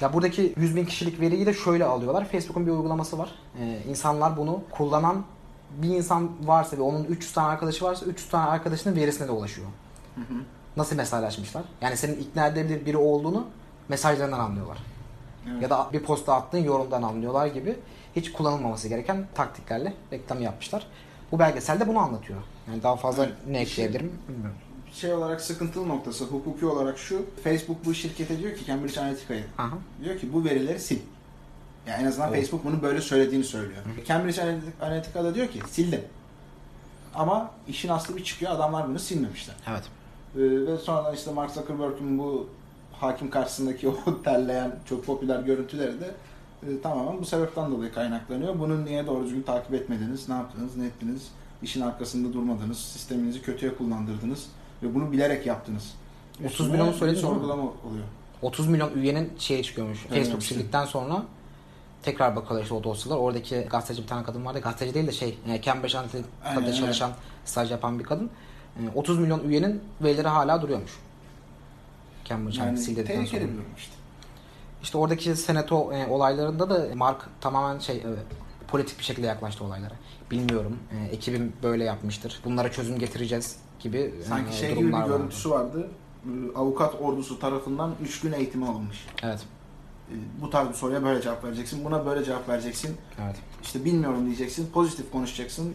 Ya 0.00 0.12
buradaki 0.12 0.54
100 0.56 0.76
bin 0.76 0.84
kişilik 0.84 1.20
veriyi 1.20 1.46
de 1.46 1.54
şöyle 1.54 1.84
alıyorlar. 1.84 2.28
Facebook'un 2.28 2.66
bir 2.66 2.70
uygulaması 2.70 3.18
var. 3.18 3.30
Ee, 3.60 3.82
insanlar 3.88 4.36
bunu 4.36 4.62
kullanan 4.70 5.24
bir 5.82 5.88
insan 5.88 6.30
varsa 6.44 6.76
ve 6.76 6.82
onun 6.82 7.04
300 7.04 7.32
tane 7.32 7.48
arkadaşı 7.48 7.84
varsa 7.84 8.06
300 8.06 8.28
tane 8.28 8.50
arkadaşının 8.50 8.96
verisine 8.96 9.28
de 9.28 9.32
ulaşıyor. 9.32 9.66
Hı 10.14 10.20
hı. 10.20 10.38
Nasıl 10.76 10.96
mesajlaşmışlar? 10.96 11.64
Yani 11.80 11.96
senin 11.96 12.16
ikna 12.16 12.46
edilebilir 12.46 12.86
biri 12.86 12.96
olduğunu 12.96 13.46
mesajlarından 13.88 14.38
anlıyorlar. 14.38 14.78
Evet. 15.50 15.62
Ya 15.62 15.70
da 15.70 15.88
bir 15.92 16.00
posta 16.00 16.34
attığın 16.34 16.58
yorumdan 16.58 17.02
anlıyorlar 17.02 17.46
gibi 17.46 17.76
hiç 18.16 18.32
kullanılmaması 18.32 18.88
gereken 18.88 19.26
taktiklerle 19.34 19.94
reklam 20.12 20.42
yapmışlar. 20.42 20.86
Bu 21.32 21.38
belgeselde 21.38 21.88
bunu 21.88 21.98
anlatıyor. 21.98 22.38
Yani 22.68 22.82
daha 22.82 22.96
fazla 22.96 23.24
Evet. 23.24 23.34
ne 23.48 23.60
ekleyebilirim 23.60 24.12
bilmiyorum. 24.28 24.56
şey 24.92 25.12
olarak 25.12 25.40
sıkıntılı 25.40 25.88
noktası 25.88 26.24
hukuki 26.24 26.66
olarak 26.66 26.98
şu. 26.98 27.26
Facebook 27.44 27.84
bu 27.84 27.94
şirkete 27.94 28.38
diyor 28.38 28.56
ki 28.56 28.64
Cambridge 28.64 29.00
Analytica'ya 29.00 29.42
diyor 30.04 30.18
ki 30.18 30.32
bu 30.32 30.44
verileri 30.44 30.80
sil. 30.88 31.00
Yani 31.86 32.02
en 32.02 32.06
azından 32.06 32.28
Evet. 32.28 32.40
Facebook 32.40 32.64
bunu 32.64 32.82
böyle 32.82 33.00
söylediğini 33.00 33.44
söylüyor. 33.44 33.82
Cambridge 34.06 34.42
Analytic- 34.42 34.82
Analytica 34.86 35.24
da 35.24 35.34
diyor 35.34 35.48
ki 35.48 35.60
sildim. 35.70 36.00
Ama 37.14 37.50
işin 37.68 37.88
aslı 37.88 38.16
bir 38.16 38.24
çıkıyor 38.24 38.52
adamlar 38.52 38.88
bunu 38.88 38.98
silmemişler. 38.98 39.56
Evet. 39.70 39.82
Ee, 40.36 40.66
ve 40.66 40.76
sonradan 40.78 41.14
işte 41.14 41.30
Mark 41.32 41.50
Zuckerberg'in 41.50 42.18
bu 42.18 42.48
hakim 42.92 43.30
karşısındaki 43.30 43.88
o 44.06 44.22
terleyen 44.24 44.72
çok 44.88 45.06
popüler 45.06 45.40
görüntüleri 45.40 46.00
de 46.00 46.10
e, 46.62 46.80
tamamen 46.82 47.20
bu 47.20 47.24
sebepten 47.24 47.70
dolayı 47.70 47.92
kaynaklanıyor. 47.92 48.58
Bunu 48.58 48.84
niye 48.84 49.06
doğru 49.06 49.24
düzgün 49.24 49.42
takip 49.42 49.74
etmediniz, 49.74 50.28
ne 50.28 50.34
yaptınız, 50.34 50.76
ne 50.76 50.86
ettiniz, 50.86 51.28
işin 51.62 51.80
arkasında 51.80 52.32
durmadınız, 52.32 52.78
sisteminizi 52.78 53.42
kötüye 53.42 53.74
kullandırdınız 53.74 54.46
ve 54.82 54.94
bunu 54.94 55.12
bilerek 55.12 55.46
yaptınız. 55.46 55.94
30 56.40 56.50
Üstüne 56.50 56.68
milyonu 56.68 56.90
bir 56.92 56.96
söyledin 56.96 57.22
değil 57.22 57.28
mi? 57.28 57.34
sorgulama 57.34 57.62
oluyor. 57.62 58.04
30 58.42 58.68
milyon 58.68 58.92
üyenin 58.94 59.32
şeye 59.38 59.62
çıkıyormuş. 59.62 59.98
Evet, 60.08 60.18
Facebook 60.18 60.42
sildikten 60.42 60.84
sonra 60.84 61.22
tekrar 62.02 62.36
bakıyorlar 62.36 62.62
işte 62.62 62.74
o 62.74 62.84
dosyalar. 62.84 63.16
Oradaki 63.18 63.66
gazeteci 63.70 64.02
bir 64.02 64.06
tane 64.06 64.24
kadın 64.24 64.44
vardı. 64.44 64.60
Gazeteci 64.60 64.94
değil 64.94 65.06
de 65.06 65.12
şey 65.12 65.38
e, 65.48 65.62
Cambridge 65.62 65.98
Aynen, 65.98 66.08
Analytica'da 66.08 66.66
aynen. 66.66 66.72
çalışan, 66.72 67.12
staj 67.44 67.70
yapan 67.70 67.98
bir 67.98 68.04
kadın. 68.04 68.30
E, 68.76 68.80
30 68.94 69.18
milyon 69.18 69.48
üyenin 69.48 69.80
verileri 70.02 70.28
hala 70.28 70.62
duruyormuş. 70.62 70.92
Cambridge 72.24 72.58
Yani 72.58 72.66
yani 72.66 72.78
sildikten 72.78 73.14
sonra. 73.14 73.24
tehlikeli 73.24 73.48
bir 73.48 73.54
durum 73.54 73.64
işte. 73.76 73.92
İşte 74.82 74.98
oradaki 74.98 75.36
senato 75.36 75.92
e, 75.92 76.06
olaylarında 76.06 76.70
da 76.70 76.94
Mark 76.94 77.26
tamamen 77.40 77.78
şey 77.78 77.96
e, 77.96 78.06
politik 78.68 78.98
bir 78.98 79.04
şekilde 79.04 79.26
yaklaştı 79.26 79.64
olaylara. 79.64 79.94
Bilmiyorum. 80.30 80.76
E, 80.92 81.14
ekibim 81.14 81.52
böyle 81.62 81.84
yapmıştır. 81.84 82.40
Bunlara 82.44 82.72
çözüm 82.72 82.98
getireceğiz 82.98 83.56
gibi 83.80 83.98
e, 83.98 84.22
Sanki 84.22 84.56
şey 84.56 84.68
gibi 84.68 84.76
bir 84.78 84.82
durumlar 84.82 85.00
vardı. 85.02 85.16
görüntüsü 85.16 85.50
vardı. 85.50 85.88
Ee, 86.26 86.28
Avukat 86.58 86.94
ordusu 87.00 87.38
tarafından 87.40 87.94
3 88.02 88.20
gün 88.20 88.32
eğitimi 88.32 88.66
alınmış. 88.68 89.06
Evet. 89.22 89.40
Ee, 90.10 90.14
Bu 90.42 90.50
tarz 90.50 90.68
bir 90.68 90.74
soruya 90.74 91.02
böyle 91.04 91.22
cevap 91.22 91.44
vereceksin, 91.44 91.84
buna 91.84 92.06
böyle 92.06 92.24
cevap 92.24 92.48
vereceksin. 92.48 92.96
Evet. 93.24 93.36
işte 93.62 93.84
bilmiyorum 93.84 94.26
diyeceksin, 94.26 94.70
pozitif 94.72 95.12
konuşacaksın 95.12 95.74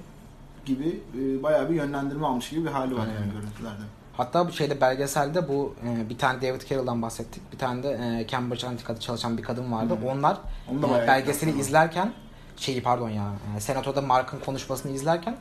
gibi 0.65 1.01
e, 1.19 1.43
bayağı 1.43 1.69
bir 1.69 1.75
yönlendirme 1.75 2.27
almış 2.27 2.49
gibi 2.49 2.65
bir 2.65 2.71
hali 2.71 2.95
var 2.95 2.99
Aynen 3.07 3.13
yani 3.13 3.31
görüntülerde. 3.31 3.83
Hatta 4.17 4.47
bu 4.47 4.51
şeyde 4.51 4.81
belgeselde 4.81 5.47
bu 5.47 5.75
e, 5.87 6.09
bir 6.09 6.17
tane 6.17 6.41
David 6.41 6.61
Carroll'dan 6.61 7.01
bahsettik. 7.01 7.53
Bir 7.53 7.57
tane 7.57 7.83
de 7.83 8.19
e, 8.21 8.27
Cambridge 8.27 8.67
Analytica'da 8.67 8.99
çalışan 8.99 9.37
bir 9.37 9.43
kadın 9.43 9.71
vardı. 9.71 9.97
Hı 10.01 10.05
hı. 10.05 10.09
Onlar 10.09 10.37
Onu 10.71 10.97
e, 10.97 11.07
belgeseli 11.07 11.49
yaptılar. 11.49 11.65
izlerken 11.65 12.13
şeyi 12.57 12.83
pardon 12.83 13.09
ya 13.09 13.31
e, 13.57 13.59
senatoda 13.59 14.01
Mark'ın 14.01 14.39
konuşmasını 14.39 14.91
izlerken 14.91 15.35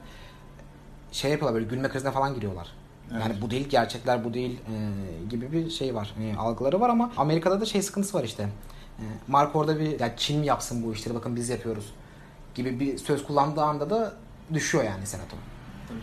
şey 1.13 1.31
yapıyorlar 1.31 1.55
böyle 1.55 1.71
gülme 1.71 1.89
krizine 1.89 2.11
falan 2.11 2.35
giriyorlar. 2.35 2.69
Evet. 3.13 3.23
Yani 3.23 3.43
bu 3.43 3.51
değil 3.51 3.69
gerçekler 3.69 4.25
bu 4.25 4.35
değil 4.35 4.61
e, 4.61 5.25
gibi 5.31 5.53
bir 5.53 5.71
şey 5.71 5.95
var. 5.95 6.15
E, 6.21 6.37
algıları 6.37 6.81
var 6.81 6.89
ama 6.89 7.13
Amerika'da 7.17 7.61
da 7.61 7.65
şey 7.65 7.83
sıkıntısı 7.83 8.19
var 8.19 8.25
işte. 8.25 8.43
E, 8.99 9.05
Mark 9.29 9.57
orada 9.57 9.79
bir 9.81 10.01
ya 10.01 10.17
Çin 10.17 10.41
mi 10.41 10.47
yapsın 10.47 10.83
bu 10.87 10.93
işleri 10.93 11.15
bakın 11.15 11.37
biz 11.37 11.49
yapıyoruz 11.49 11.93
gibi 12.55 12.81
bir 12.81 12.99
söz 12.99 13.25
kullandığı 13.25 13.63
anda 13.63 13.91
da 13.91 14.13
düşüyor 14.55 14.85
yani 14.85 15.07
senato. 15.07 15.37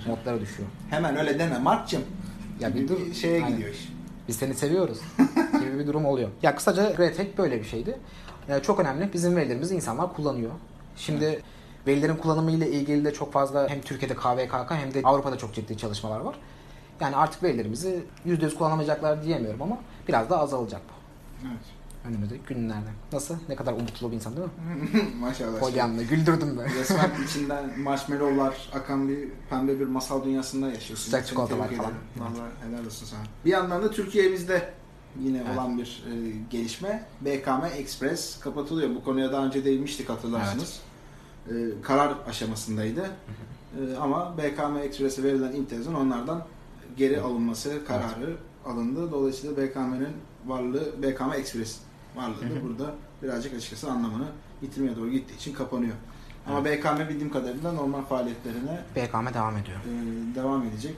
Notları 0.08 0.41
düşüyor. 0.41 0.69
Hemen 0.89 1.17
öyle 1.17 1.39
deme 1.39 1.58
Mark'cığım. 1.58 2.03
Ya 2.59 2.75
bir 2.75 2.87
dur. 2.87 2.97
bir 3.05 3.13
şeye 3.13 3.43
Aynen. 3.43 3.51
gidiyor 3.57 3.73
iş. 3.73 3.89
Biz 4.27 4.35
seni 4.35 4.53
seviyoruz 4.53 4.99
gibi 5.59 5.79
bir 5.79 5.87
durum 5.87 6.05
oluyor. 6.05 6.29
Ya 6.43 6.55
kısaca 6.55 6.91
Gretek 6.91 7.37
böyle 7.37 7.59
bir 7.59 7.65
şeydi. 7.65 7.97
Yani 8.49 8.63
çok 8.63 8.79
önemli. 8.79 9.13
Bizim 9.13 9.35
verilerimizi 9.35 9.75
insanlar 9.75 10.13
kullanıyor. 10.13 10.51
Şimdi 10.95 11.41
verilerin 11.87 12.15
kullanımı 12.15 12.51
ile 12.51 12.71
ilgili 12.71 13.05
de 13.05 13.13
çok 13.13 13.33
fazla 13.33 13.69
hem 13.69 13.81
Türkiye'de 13.81 14.15
KVKK 14.15 14.71
hem 14.71 14.93
de 14.93 15.01
Avrupa'da 15.03 15.37
çok 15.37 15.53
ciddi 15.53 15.77
çalışmalar 15.77 16.19
var. 16.19 16.35
Yani 17.01 17.15
artık 17.15 17.43
verilerimizi 17.43 18.03
%100 18.27 18.55
kullanamayacaklar 18.55 19.23
diyemiyorum 19.23 19.61
ama 19.61 19.77
biraz 20.07 20.29
daha 20.29 20.41
azalacak 20.41 20.81
bu. 20.89 21.47
Evet. 21.47 21.78
Önümüzdeki 22.05 22.41
günlerde. 22.53 22.89
Nasıl? 23.13 23.35
Ne 23.49 23.55
kadar 23.55 23.73
umutlu 23.73 24.12
bir 24.12 24.15
insan 24.15 24.33
değil 24.38 24.47
mi? 24.47 24.53
Maşallah. 25.19 25.59
Polyanla 25.59 26.03
güldürdüm 26.03 26.57
be. 26.57 26.65
Resmen 26.79 27.12
içinden 27.25 27.79
marshmallowlar 27.79 28.69
akan 28.73 29.09
bir 29.09 29.29
pembe 29.49 29.79
bir 29.79 29.85
masal 29.88 30.23
dünyasında 30.25 30.67
yaşıyorsun. 30.67 31.05
Sıcak 31.05 31.27
çikolatalar 31.27 31.69
falan. 31.69 31.91
Vallahi 32.17 32.51
helal 32.67 32.85
olsun 32.85 33.05
sana. 33.05 33.19
Bir 33.45 33.51
yandan 33.51 33.83
da 33.83 33.91
Türkiye'mizde 33.91 34.73
yine 35.19 35.38
Evet. 35.38 35.57
olan 35.57 35.77
bir 35.77 36.03
e, 36.12 36.13
gelişme. 36.49 37.05
BKM 37.21 37.65
Express 37.77 38.39
kapatılıyor. 38.39 38.95
Bu 38.95 39.03
konuya 39.03 39.31
daha 39.31 39.45
önce 39.45 39.65
değinmiştik 39.65 40.09
hatırlarsınız. 40.09 40.79
E, 41.49 41.53
karar 41.83 42.15
aşamasındaydı. 42.27 43.09
E, 43.79 43.97
ama 43.97 44.38
BKM 44.38 44.77
Express'e 44.77 45.23
verilen 45.23 45.55
imtiyazın 45.55 45.93
onlardan 45.93 46.45
geri 46.97 47.21
alınması 47.21 47.85
kararı 47.88 48.38
alındı. 48.65 49.12
Dolayısıyla 49.12 49.57
BKM'nin 49.57 50.13
varlığı 50.45 51.03
BKM 51.03 51.33
Express 51.33 51.77
varlığı 52.15 52.41
da 52.41 52.63
burada 52.63 52.91
birazcık 53.23 53.53
açıkçası 53.53 53.91
anlamını 53.91 54.25
yitirmeye 54.61 54.95
doğru 54.95 55.09
gittiği 55.09 55.35
için 55.35 55.53
kapanıyor. 55.53 55.93
Ama 56.47 56.65
BKM 56.65 57.09
bildiğim 57.09 57.31
kadarıyla 57.31 57.71
normal 57.71 58.01
faaliyetlerine 58.01 58.79
BKM 58.95 59.33
devam 59.33 59.57
ediyor. 59.57 59.77
e, 59.79 60.35
devam 60.35 60.63
edecek. 60.63 60.95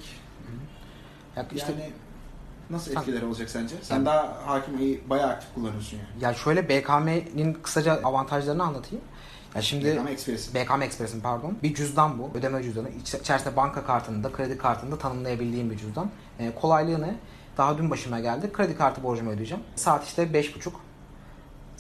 Ya 1.36 1.46
işte 1.56 1.72
Yani 1.72 1.92
nasıl 2.70 2.92
etkileri 2.92 3.26
olacak 3.26 3.50
sence? 3.50 3.76
Sen 3.82 3.96
Yani- 3.96 4.06
daha 4.06 4.42
hakim 4.46 4.80
iyi, 4.80 5.10
bayağı 5.10 5.30
aktif 5.30 5.54
kullanıyorsun 5.56 5.98
yani. 5.98 6.24
ya 6.24 6.34
şöyle 6.34 6.70
BKM'nin 6.70 7.54
kısaca 7.54 7.94
avantajlarını 8.04 8.64
anlatayım. 8.64 9.06
Ya 9.56 9.62
şimdi 9.62 9.86
BKM 9.86 10.08
Express. 10.08 10.56
BKM 10.56 10.82
Express'in 10.82 11.22
pardon. 11.22 11.58
Bir 11.64 11.74
cüzdan 11.76 12.20
bu. 12.20 12.30
Ödeme 12.38 12.64
cüzdanı. 12.64 12.90
İç- 12.90 13.14
İçerisinde 13.14 13.56
banka 13.56 13.86
kartını 13.86 14.24
da 14.24 14.32
kredi 14.32 14.58
kartını 14.58 14.92
da 14.92 14.98
tanımlayabildiğim 14.98 15.72
bir 15.72 15.78
cüzdan. 15.78 16.10
Ee, 16.40 16.52
kolaylığı 16.62 17.02
ne? 17.02 17.16
Daha 17.58 17.78
dün 17.78 17.90
başıma 17.92 18.20
geldi. 18.20 18.52
Kredi 18.54 18.78
kartı 18.78 19.04
borcumu 19.04 19.32
ödeyeceğim. 19.32 19.64
Saat 19.76 20.06
işte 20.06 20.24
5.30. 20.34 20.74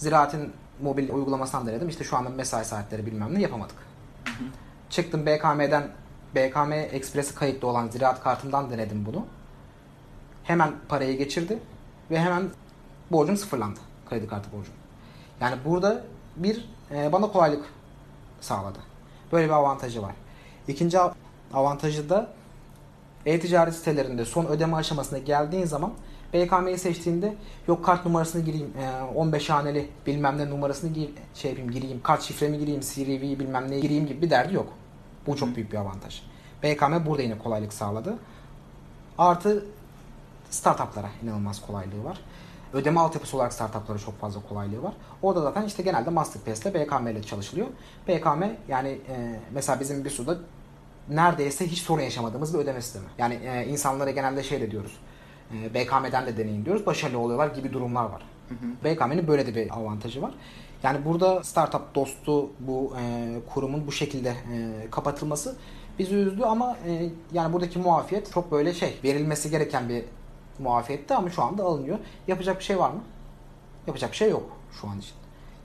Ziraat'in 0.01 0.53
mobil 0.81 1.09
uygulamasından 1.09 1.67
denedim. 1.67 1.89
İşte 1.89 2.03
şu 2.03 2.17
anda 2.17 2.29
mesai 2.29 2.65
saatleri 2.65 3.05
bilmem 3.05 3.33
ne 3.33 3.41
yapamadık. 3.41 3.75
Çıktım 4.89 5.25
BKM'den 5.25 5.87
BKM 6.35 6.71
Express'i 6.71 7.35
kayıtlı 7.35 7.67
olan 7.67 7.87
Ziraat 7.87 8.23
kartımdan 8.23 8.71
denedim 8.71 9.05
bunu. 9.05 9.25
Hemen 10.43 10.73
parayı 10.89 11.17
geçirdi 11.17 11.59
ve 12.11 12.19
hemen 12.19 12.49
borcum 13.11 13.37
sıfırlandı. 13.37 13.79
Kredi 14.09 14.27
kartı 14.27 14.51
borcum. 14.51 14.73
Yani 15.41 15.55
burada 15.65 16.03
bir 16.35 16.69
e, 16.91 17.11
bana 17.11 17.27
kolaylık 17.27 17.65
sağladı. 18.41 18.79
Böyle 19.31 19.47
bir 19.47 19.53
avantajı 19.53 20.01
var. 20.01 20.15
İkinci 20.67 20.99
av- 20.99 21.13
avantajı 21.53 22.09
da 22.09 22.27
e-ticaret 23.25 23.75
sitelerinde 23.75 24.25
son 24.25 24.45
ödeme 24.45 24.75
aşamasına 24.77 25.19
geldiğin 25.19 25.65
zaman 25.65 25.93
BKM'yi 26.33 26.77
seçtiğinde 26.77 27.35
yok 27.67 27.85
kart 27.85 28.05
numarasını 28.05 28.41
gireyim, 28.45 28.73
e, 28.77 29.03
15 29.15 29.49
haneli 29.49 29.89
bilmem 30.07 30.37
ne 30.37 30.49
numarasını 30.49 30.93
gir, 30.93 31.09
şey 31.33 31.51
yapayım 31.51 31.71
gireyim, 31.71 32.01
kart 32.03 32.21
şifremi 32.21 32.59
gireyim, 32.59 32.81
CVV 32.81 33.39
bilmem 33.39 33.71
ne 33.71 33.79
gireyim 33.79 34.07
gibi 34.07 34.21
bir 34.21 34.29
derdi 34.29 34.53
yok. 34.53 34.73
Bu 35.27 35.35
çok 35.35 35.55
büyük 35.55 35.71
bir 35.71 35.77
avantaj. 35.77 36.21
BKM 36.63 37.05
burada 37.05 37.21
yine 37.21 37.37
kolaylık 37.37 37.73
sağladı. 37.73 38.15
Artı 39.17 39.65
startuplara 40.49 41.09
inanılmaz 41.23 41.61
kolaylığı 41.61 42.03
var. 42.03 42.21
Ödeme 42.73 42.99
altyapısı 42.99 43.37
olarak 43.37 43.53
startuplara 43.53 43.97
çok 43.97 44.19
fazla 44.19 44.41
kolaylığı 44.49 44.83
var. 44.83 44.93
Orada 45.21 45.41
zaten 45.41 45.65
işte 45.65 45.83
genelde 45.83 46.09
Masterpass 46.09 46.61
ile 46.61 46.73
BKM 46.73 47.07
ile 47.07 47.23
çalışılıyor. 47.23 47.67
BKM 48.07 48.43
yani 48.67 48.89
e, 48.89 49.39
mesela 49.53 49.79
bizim 49.79 50.05
bir 50.05 50.09
suda 50.09 50.37
neredeyse 51.09 51.67
hiç 51.67 51.81
sorun 51.81 52.01
yaşamadığımız 52.01 52.53
bir 52.53 52.59
ödeme 52.59 52.81
sistemi. 52.81 53.05
Yani 53.17 53.33
e, 53.33 53.67
insanlara 53.67 54.11
genelde 54.11 54.43
şey 54.43 54.61
de 54.61 54.71
diyoruz. 54.71 54.99
E, 55.53 55.73
BKM'den 55.73 56.25
de 56.25 56.37
deneyin 56.37 56.65
diyoruz. 56.65 56.85
Başarılı 56.85 57.19
oluyorlar 57.19 57.47
gibi 57.47 57.73
durumlar 57.73 58.03
var. 58.03 58.21
BKM'nin 58.83 59.27
böyle 59.27 59.47
de 59.47 59.55
bir 59.55 59.77
avantajı 59.77 60.21
var. 60.21 60.31
Yani 60.83 61.05
burada 61.05 61.43
startup 61.43 61.95
dostu 61.95 62.49
bu 62.59 62.93
e, 63.01 63.35
kurumun 63.53 63.87
bu 63.87 63.91
şekilde 63.91 64.29
e, 64.29 64.89
kapatılması 64.91 65.55
bizi 65.99 66.15
üzdü 66.15 66.43
ama 66.43 66.77
e, 66.87 67.09
yani 67.33 67.53
buradaki 67.53 67.79
muafiyet 67.79 68.33
çok 68.33 68.51
böyle 68.51 68.73
şey 68.73 68.99
verilmesi 69.03 69.49
gereken 69.49 69.89
bir 69.89 70.03
muafiyetti 70.59 71.13
ama 71.13 71.29
şu 71.29 71.43
anda 71.43 71.63
alınıyor. 71.63 71.99
Yapacak 72.27 72.59
bir 72.59 72.63
şey 72.63 72.79
var 72.79 72.89
mı? 72.89 73.01
Yapacak 73.87 74.11
bir 74.11 74.17
şey 74.17 74.29
yok. 74.29 74.43
şu 74.81 74.87
an 74.87 74.99
için. 74.99 75.13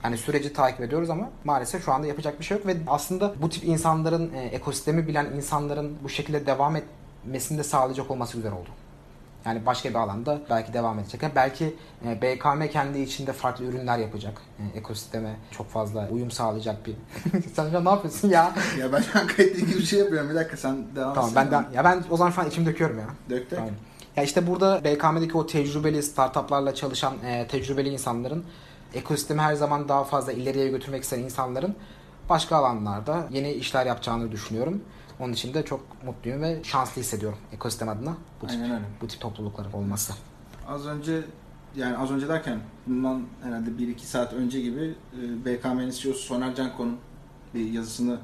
Yani 0.03 0.17
süreci 0.17 0.53
takip 0.53 0.81
ediyoruz 0.81 1.09
ama 1.09 1.29
maalesef 1.43 1.85
şu 1.85 1.93
anda 1.93 2.07
yapacak 2.07 2.39
bir 2.39 2.45
şey 2.45 2.57
yok 2.57 2.67
ve 2.67 2.77
aslında 2.87 3.33
bu 3.41 3.49
tip 3.49 3.63
insanların 3.63 4.33
e, 4.33 4.39
ekosistemi 4.41 5.07
bilen 5.07 5.25
insanların 5.25 5.97
bu 6.03 6.09
şekilde 6.09 6.45
devam 6.45 6.75
etmesini 6.75 7.57
de 7.57 7.63
sağlayacak 7.63 8.11
olması 8.11 8.37
güzel 8.37 8.51
oldu. 8.51 8.69
Yani 9.47 9.65
başka 9.65 9.89
bir 9.89 9.95
alanda 9.95 10.41
belki 10.49 10.73
devam 10.73 10.99
edecek. 10.99 11.23
Yani 11.23 11.35
belki 11.35 11.75
e, 12.05 12.21
BKM 12.21 12.67
kendi 12.71 12.99
içinde 12.99 13.33
farklı 13.33 13.65
ürünler 13.65 13.97
yapacak. 13.97 14.41
E, 14.59 14.77
ekosisteme 14.77 15.35
çok 15.51 15.69
fazla 15.69 16.09
uyum 16.11 16.31
sağlayacak 16.31 16.85
bir. 16.85 16.95
sen 17.55 17.69
şu 17.69 17.77
an 17.77 17.85
ne 17.85 17.89
yapıyorsun 17.89 18.29
ya? 18.29 18.53
ya 18.79 18.93
ben 18.93 19.01
şu 19.01 19.19
an 19.19 19.27
kayıtlı 19.27 19.59
ilgili 19.59 19.77
bir 19.77 19.83
şey 19.85 19.99
yapıyorum. 19.99 20.29
Bir 20.29 20.35
dakika 20.35 20.57
sen 20.57 20.95
devam 20.95 21.13
tamam 21.13 21.31
ben 21.35 21.51
de, 21.51 21.55
ya 21.73 21.83
ben 21.83 22.03
o 22.09 22.17
zaman 22.17 22.31
şu 22.31 22.41
an 22.41 22.47
içimi 22.47 22.65
döküyorum 22.65 22.99
ya. 22.99 23.05
Dök 23.29 23.51
dök. 23.51 23.59
Tamam. 23.59 23.73
Ya 24.15 24.23
işte 24.23 24.47
burada 24.47 24.83
BKM'deki 24.83 25.37
o 25.37 25.47
tecrübeli 25.47 26.03
startuplarla 26.03 26.75
çalışan 26.75 27.13
e, 27.25 27.47
tecrübeli 27.47 27.89
insanların 27.89 28.45
ekosistemi 28.93 29.41
her 29.41 29.53
zaman 29.53 29.89
daha 29.89 30.03
fazla 30.03 30.31
ileriye 30.31 30.67
götürmek 30.67 31.03
isteyen 31.03 31.23
insanların 31.23 31.75
başka 32.29 32.55
alanlarda 32.55 33.27
yeni 33.31 33.51
işler 33.51 33.85
yapacağını 33.85 34.31
düşünüyorum. 34.31 34.81
Onun 35.19 35.33
için 35.33 35.53
de 35.53 35.65
çok 35.65 36.03
mutluyum 36.03 36.41
ve 36.41 36.63
şanslı 36.63 37.01
hissediyorum 37.01 37.37
ekosistem 37.53 37.89
adına 37.89 38.17
bu 38.41 38.47
tip, 38.47 38.61
Aynen 38.61 38.71
öyle. 38.71 38.85
bu 39.01 39.07
tip 39.07 39.21
toplulukların 39.21 39.71
olması. 39.71 40.13
Az 40.67 40.87
önce 40.87 41.21
yani 41.75 41.97
az 41.97 42.11
önce 42.11 42.27
derken 42.29 42.59
bundan 42.87 43.23
herhalde 43.43 43.69
1-2 43.69 43.99
saat 43.99 44.33
önce 44.33 44.61
gibi 44.61 44.95
e, 45.13 45.45
BKM'nin 45.45 45.91
CEO'su 45.91 46.19
Soner 46.19 46.55
Canko'nun 46.55 46.97
bir 47.53 47.71
yazısını 47.71 48.19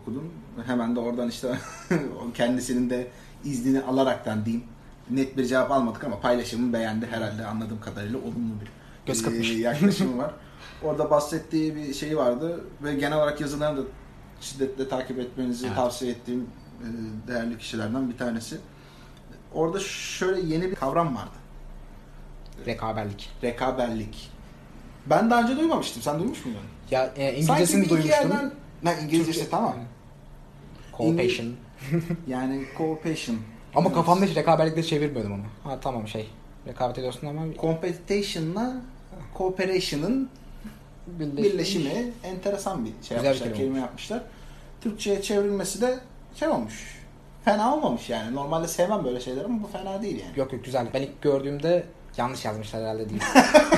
okudum. 0.00 0.32
Hemen 0.66 0.96
de 0.96 1.00
oradan 1.00 1.28
işte 1.28 1.58
kendisinin 2.34 2.90
de 2.90 3.10
iznini 3.44 3.82
alaraktan 3.82 4.44
diyeyim. 4.44 4.64
Net 5.10 5.36
bir 5.36 5.44
cevap 5.44 5.70
almadık 5.70 6.04
ama 6.04 6.20
paylaşımı 6.20 6.72
beğendi 6.72 7.06
herhalde 7.06 7.46
anladığım 7.46 7.80
kadarıyla 7.80 8.18
olumlu 8.18 8.60
bir 8.60 8.68
Göz 9.06 9.26
e, 9.26 9.52
yaklaşımı 9.54 10.18
var. 10.18 10.30
Orada 10.82 11.10
bahsettiği 11.10 11.76
bir 11.76 11.94
şey 11.94 12.16
vardı 12.16 12.64
ve 12.82 12.94
genel 12.94 13.16
olarak 13.16 13.40
yazılarını 13.40 13.78
da 13.78 13.82
şiddetle 14.40 14.88
takip 14.88 15.18
etmenizi 15.18 15.66
Evet. 15.66 15.76
tavsiye 15.76 16.12
ettiğim 16.12 16.40
e, 16.80 16.86
değerli 17.28 17.58
kişilerden 17.58 18.10
bir 18.10 18.16
tanesi. 18.18 18.58
Orada 19.54 19.80
şöyle 19.80 20.40
yeni 20.54 20.70
bir 20.70 20.74
kavram 20.74 21.16
vardı. 21.16 21.30
Rekaberlik. 22.66 23.30
Rekaberlik. 23.42 24.30
Ben 25.06 25.30
daha 25.30 25.42
önce 25.42 25.56
duymamıştım. 25.56 26.02
Sen 26.02 26.18
duymuş 26.18 26.44
muydun? 26.44 26.60
Ya 26.90 27.06
e, 27.16 27.26
Sanki 27.26 27.40
İngilizcesini 27.40 27.80
bir 27.80 27.84
iki 27.86 27.90
duymuştum. 27.90 28.30
yerden... 28.30 28.52
Ne 28.82 28.94
İngilizcesi 29.02 29.38
Türkçe- 29.40 29.50
tamam. 29.50 29.74
Cooperation. 30.96 31.52
Yani 32.26 32.64
cooperation. 32.78 33.36
Ama 33.74 33.92
kafamda 33.92 34.24
hiç 34.24 34.36
rekaberlikle 34.36 34.82
çevirmiyordum 34.82 35.32
onu. 35.32 35.42
Ha 35.64 35.78
tamam 35.80 36.08
şey. 36.08 36.30
Rekabet 36.66 36.98
ediyorsun 36.98 37.26
ama 37.26 37.42
Competition'la 37.60 38.76
cooperation'ın 39.38 40.28
birleşimi 41.06 42.12
enteresan 42.24 42.84
bir 42.84 42.90
şey 42.90 43.16
Güzel 43.16 43.20
bir 43.20 43.24
yapmışlar, 43.24 43.48
kelime 43.48 43.58
kelime 43.58 43.78
yapmışlar. 43.78 44.22
Türkçe'ye 44.80 45.22
çevrilmesi 45.22 45.80
de 45.80 45.98
şey 46.34 46.48
olmuş. 46.48 46.96
Fena 47.44 47.74
olmamış 47.74 48.10
yani. 48.10 48.34
Normalde 48.34 48.68
sevmem 48.68 49.04
böyle 49.04 49.20
şeyler 49.20 49.44
ama 49.44 49.62
bu 49.62 49.66
fena 49.66 50.02
değil 50.02 50.20
yani. 50.20 50.38
Yok 50.38 50.52
yok 50.52 50.64
güzel. 50.64 50.86
Ben 50.94 51.02
ilk 51.02 51.22
gördüğümde 51.22 51.86
yanlış 52.16 52.44
yazmışlar 52.44 52.82
herhalde 52.82 53.10
değil. 53.10 53.22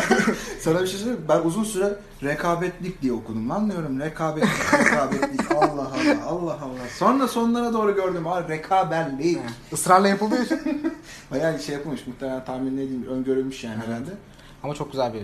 Sana 0.60 0.82
bir 0.82 0.86
şey 0.86 0.98
söyleyeyim? 0.98 1.24
Ben 1.28 1.40
uzun 1.40 1.64
süre 1.64 1.96
rekabetlik 2.22 3.02
diye 3.02 3.12
okudum. 3.12 3.50
Lan 3.50 3.70
diyorum 3.70 4.00
rekabetlik, 4.00 4.74
rekabetlik. 4.74 5.52
Allah 5.56 5.62
Allah, 5.62 6.26
Allah 6.26 6.58
Allah. 6.62 6.88
Sonra 6.98 7.28
sonlara 7.28 7.72
doğru 7.72 7.94
gördüm. 7.94 8.26
Ha 8.26 8.48
rekaberlik. 8.48 9.38
Israrla 9.72 10.08
yapıldığı 10.08 10.44
için. 10.44 10.92
Bayağı 11.30 11.58
şey 11.58 11.74
yapılmış. 11.74 12.06
Muhtemelen 12.06 12.44
tahmin 12.44 12.74
edeyim. 12.74 13.06
Öngörülmüş 13.10 13.64
yani 13.64 13.82
herhalde. 13.86 14.10
Ama 14.62 14.74
çok 14.74 14.92
güzel 14.92 15.14
bir 15.14 15.22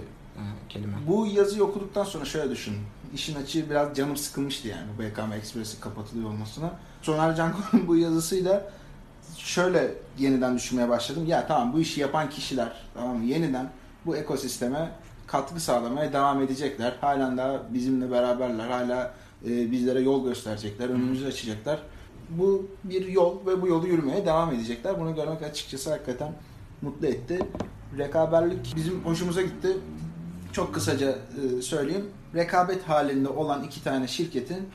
kelime. 0.69 0.93
Bu 1.09 1.27
yazıyı 1.27 1.65
okuduktan 1.65 2.05
sonra 2.05 2.25
şöyle 2.25 2.51
düşün. 2.51 2.75
İşin 3.15 3.43
açığı 3.43 3.71
biraz 3.71 3.97
canım 3.97 4.17
sıkılmıştı 4.17 4.69
yani 4.69 4.87
bu 4.95 5.03
BKM 5.03 5.33
Express'in 5.33 5.81
kapatılıyor 5.81 6.29
olmasına. 6.29 6.71
Soner 7.03 7.37
Canko'nun 7.37 7.87
bu 7.89 7.97
yazısıyla 7.97 8.71
şöyle 9.37 9.95
yeniden 10.19 10.57
düşünmeye 10.57 10.89
başladım. 10.89 11.27
Ya 11.27 11.47
tamam 11.47 11.73
bu 11.73 11.81
işi 11.81 12.01
yapan 12.01 12.31
kişiler 12.31 12.73
tamam 12.95 13.17
mı? 13.17 13.25
yeniden 13.25 13.71
bu 14.07 14.17
ekosisteme 14.17 14.91
katkı 15.27 15.61
sağlamaya 15.61 16.13
devam 16.13 16.43
edecekler. 16.43 16.97
Halen 17.01 17.39
daha 17.39 17.63
bizimle 17.75 18.11
beraberler. 18.11 18.69
Hala 18.69 19.15
e, 19.47 19.73
bizlere 19.73 20.01
yol 20.01 20.25
gösterecekler. 20.25 20.89
Önümüzü 20.89 21.27
açacaklar. 21.27 21.83
Bu 22.31 22.67
bir 22.85 23.09
yol 23.09 23.47
ve 23.47 23.63
bu 23.63 23.69
yolu 23.69 23.87
yürümeye 23.87 24.27
devam 24.27 24.55
edecekler. 24.55 25.01
Bunu 25.01 25.15
görmek 25.15 25.43
açıkçası 25.43 25.91
hakikaten 25.91 26.33
mutlu 26.83 27.07
etti. 27.07 27.39
Rekaberlik 27.99 28.77
bizim 28.77 29.05
hoşumuza 29.05 29.43
gitti. 29.43 29.77
Çok 30.55 30.75
kısaca 30.75 31.19
e, 31.59 31.63
söyleyeyim. 31.63 32.11
Rekabet 32.35 32.83
halinde 32.89 33.29
olan 33.29 33.65
iki 33.65 33.85
tane 33.85 34.09
şirketin 34.09 34.69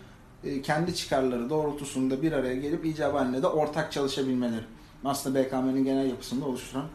e, 0.43 0.61
kendi 0.61 0.95
çıkarları 0.95 1.49
doğrultusunda 1.49 2.21
bir 2.21 2.31
araya 2.31 2.55
gelip 2.55 2.85
icabı 2.85 3.17
halinde 3.17 3.41
de 3.41 3.47
ortak 3.47 3.91
çalışabilmeleri. 3.91 4.63
Aslında 5.05 5.39
BKM'nin 5.43 5.83
genel 5.83 6.09
yapısında 6.09 6.45
oluşturan 6.45 6.85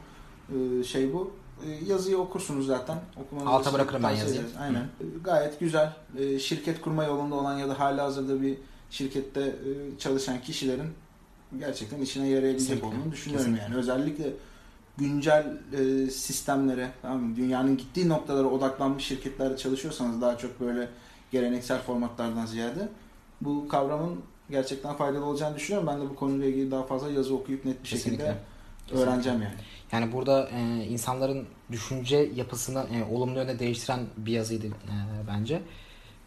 e, 0.80 0.84
şey 0.84 1.12
bu. 1.12 1.30
E, 1.66 1.84
Yazıyı 1.90 2.18
okursunuz 2.18 2.66
zaten. 2.66 2.98
Okumanızı 3.24 3.50
Alta 3.50 3.72
bırakırım 3.72 4.02
ben 4.02 4.10
yazıyı. 4.10 4.40
ederiz. 4.40 4.52
Aynen. 4.60 4.80
E, 4.80 5.04
Gayet 5.24 5.60
güzel. 5.60 5.92
E, 6.18 6.38
Şirket 6.38 6.80
kurma 6.80 7.04
yolunda 7.04 7.34
olan 7.34 7.58
ya 7.58 7.68
da 7.68 7.80
hali 7.80 8.00
hazırda 8.00 8.42
bir 8.42 8.56
şirkette 8.90 9.40
e, 9.40 9.98
çalışan 9.98 10.40
kişilerin 10.40 10.88
gerçekten 11.58 12.00
işine 12.00 12.28
yarayabilecek 12.28 12.68
Kesinlikle. 12.68 12.98
olduğunu 13.00 13.12
düşünüyorum 13.12 13.44
Kesinlikle. 13.46 13.64
yani. 13.74 13.76
Özellikle 13.76 14.24
güncel 14.98 15.56
e, 15.72 16.10
sistemlere, 16.10 16.90
tamam 17.02 17.20
mı? 17.20 17.36
dünyanın 17.36 17.76
gittiği 17.76 18.08
noktalara 18.08 18.46
odaklanmış 18.46 19.04
şirketlerde 19.04 19.56
çalışıyorsanız 19.56 20.20
daha 20.20 20.38
çok 20.38 20.60
böyle 20.60 20.88
geleneksel 21.32 21.82
formatlardan 21.82 22.46
ziyade 22.46 22.88
bu 23.40 23.68
kavramın 23.68 24.20
gerçekten 24.50 24.94
faydalı 24.94 25.24
olacağını 25.24 25.56
düşünüyorum. 25.56 25.88
Ben 25.92 26.00
de 26.00 26.10
bu 26.10 26.14
konuyla 26.14 26.46
ilgili 26.46 26.70
daha 26.70 26.82
fazla 26.82 27.10
yazı 27.10 27.34
okuyup 27.34 27.64
net 27.64 27.84
bir 27.84 27.88
Kesinlikle. 27.88 28.24
şekilde 28.24 28.38
Kesinlikle. 28.86 29.10
öğreneceğim 29.10 29.42
yani. 29.42 29.54
Yani 29.92 30.12
burada 30.12 30.48
e, 30.48 30.84
insanların 30.84 31.46
düşünce 31.72 32.16
yapısını 32.34 32.78
e, 32.78 33.14
olumlu 33.14 33.38
yönde 33.38 33.58
değiştiren 33.58 34.00
bir 34.16 34.32
yazıydı 34.32 34.66
e, 34.66 34.72
bence. 35.28 35.62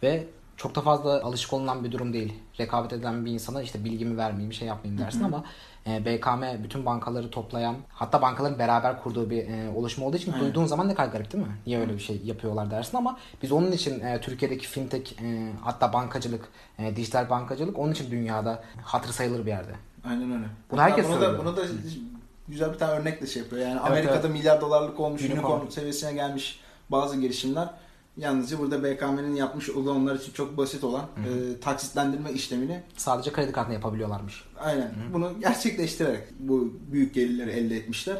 Ve 0.03 0.27
çok 0.57 0.75
da 0.75 0.81
fazla 0.81 1.23
alışık 1.23 1.53
olunan 1.53 1.83
bir 1.83 1.91
durum 1.91 2.13
değil. 2.13 2.33
Rekabet 2.59 2.93
eden 2.93 3.25
bir 3.25 3.31
insana 3.31 3.61
işte 3.61 3.85
bilgimi 3.85 4.17
vermeyeyim, 4.17 4.53
şey 4.53 4.67
yapmayayım 4.67 5.03
dersin 5.03 5.23
ama 5.23 5.43
e, 5.87 6.05
BKM 6.05 6.63
bütün 6.63 6.85
bankaları 6.85 7.29
toplayan, 7.31 7.75
hatta 7.89 8.21
bankaların 8.21 8.59
beraber 8.59 9.03
kurduğu 9.03 9.29
bir 9.29 9.47
e, 9.47 9.69
oluşum 9.75 10.03
olduğu 10.03 10.17
için 10.17 10.31
Aynen. 10.33 10.45
duyduğun 10.45 10.65
zaman 10.65 10.87
ne 10.87 10.95
kadar 10.95 11.09
garip 11.09 11.33
değil 11.33 11.43
mi? 11.43 11.51
Niye 11.65 11.79
öyle 11.79 11.93
bir 11.93 11.99
şey 11.99 12.21
yapıyorlar 12.25 12.71
dersin 12.71 12.97
ama 12.97 13.17
biz 13.41 13.51
onun 13.51 13.71
için 13.71 13.99
e, 13.99 14.21
Türkiye'deki 14.21 14.67
fintech 14.67 15.11
e, 15.21 15.51
hatta 15.61 15.93
bankacılık, 15.93 16.45
e, 16.79 16.95
dijital 16.95 17.29
bankacılık 17.29 17.79
onun 17.79 17.91
için 17.91 18.11
dünyada 18.11 18.63
hatır 18.83 19.13
sayılır 19.13 19.45
bir 19.45 19.51
yerde. 19.51 19.71
Aynen 20.09 20.31
öyle. 20.31 20.45
Bunu 20.71 20.81
herkes 20.81 21.05
bunu 21.05 21.15
da, 21.15 21.19
söylüyor. 21.19 21.45
bunu 21.45 21.57
da 21.57 21.61
güzel 22.47 22.73
bir 22.73 22.77
tane 22.77 22.91
örnekle 22.91 23.27
şey 23.27 23.41
yapıyor. 23.41 23.67
Yani 23.67 23.79
Amerika'da 23.79 24.27
milyar 24.27 24.61
dolarlık 24.61 24.99
olmuş, 24.99 25.21
Unicorn. 25.21 25.39
unicorn 25.39 25.69
seviyesine 25.69 26.13
gelmiş 26.13 26.59
bazı 26.89 27.21
girişimler 27.21 27.69
yalnızca 28.17 28.59
burada 28.59 28.83
BKM'nin 28.83 29.35
yapmış 29.35 29.69
olduğu 29.69 29.91
onlar 29.93 30.15
için 30.15 30.31
çok 30.33 30.57
basit 30.57 30.83
olan 30.83 31.01
e, 31.03 31.59
taksitlendirme 31.59 32.31
işlemini 32.31 32.83
Sadece 32.97 33.31
kredi 33.31 33.51
kartına 33.51 33.73
yapabiliyorlarmış. 33.73 34.43
aynen 34.59 34.91
bunu 35.13 35.39
gerçekleştirerek 35.39 36.23
bu 36.39 36.73
büyük 36.91 37.13
gelirleri 37.13 37.51
elde 37.51 37.77
etmişler. 37.77 38.17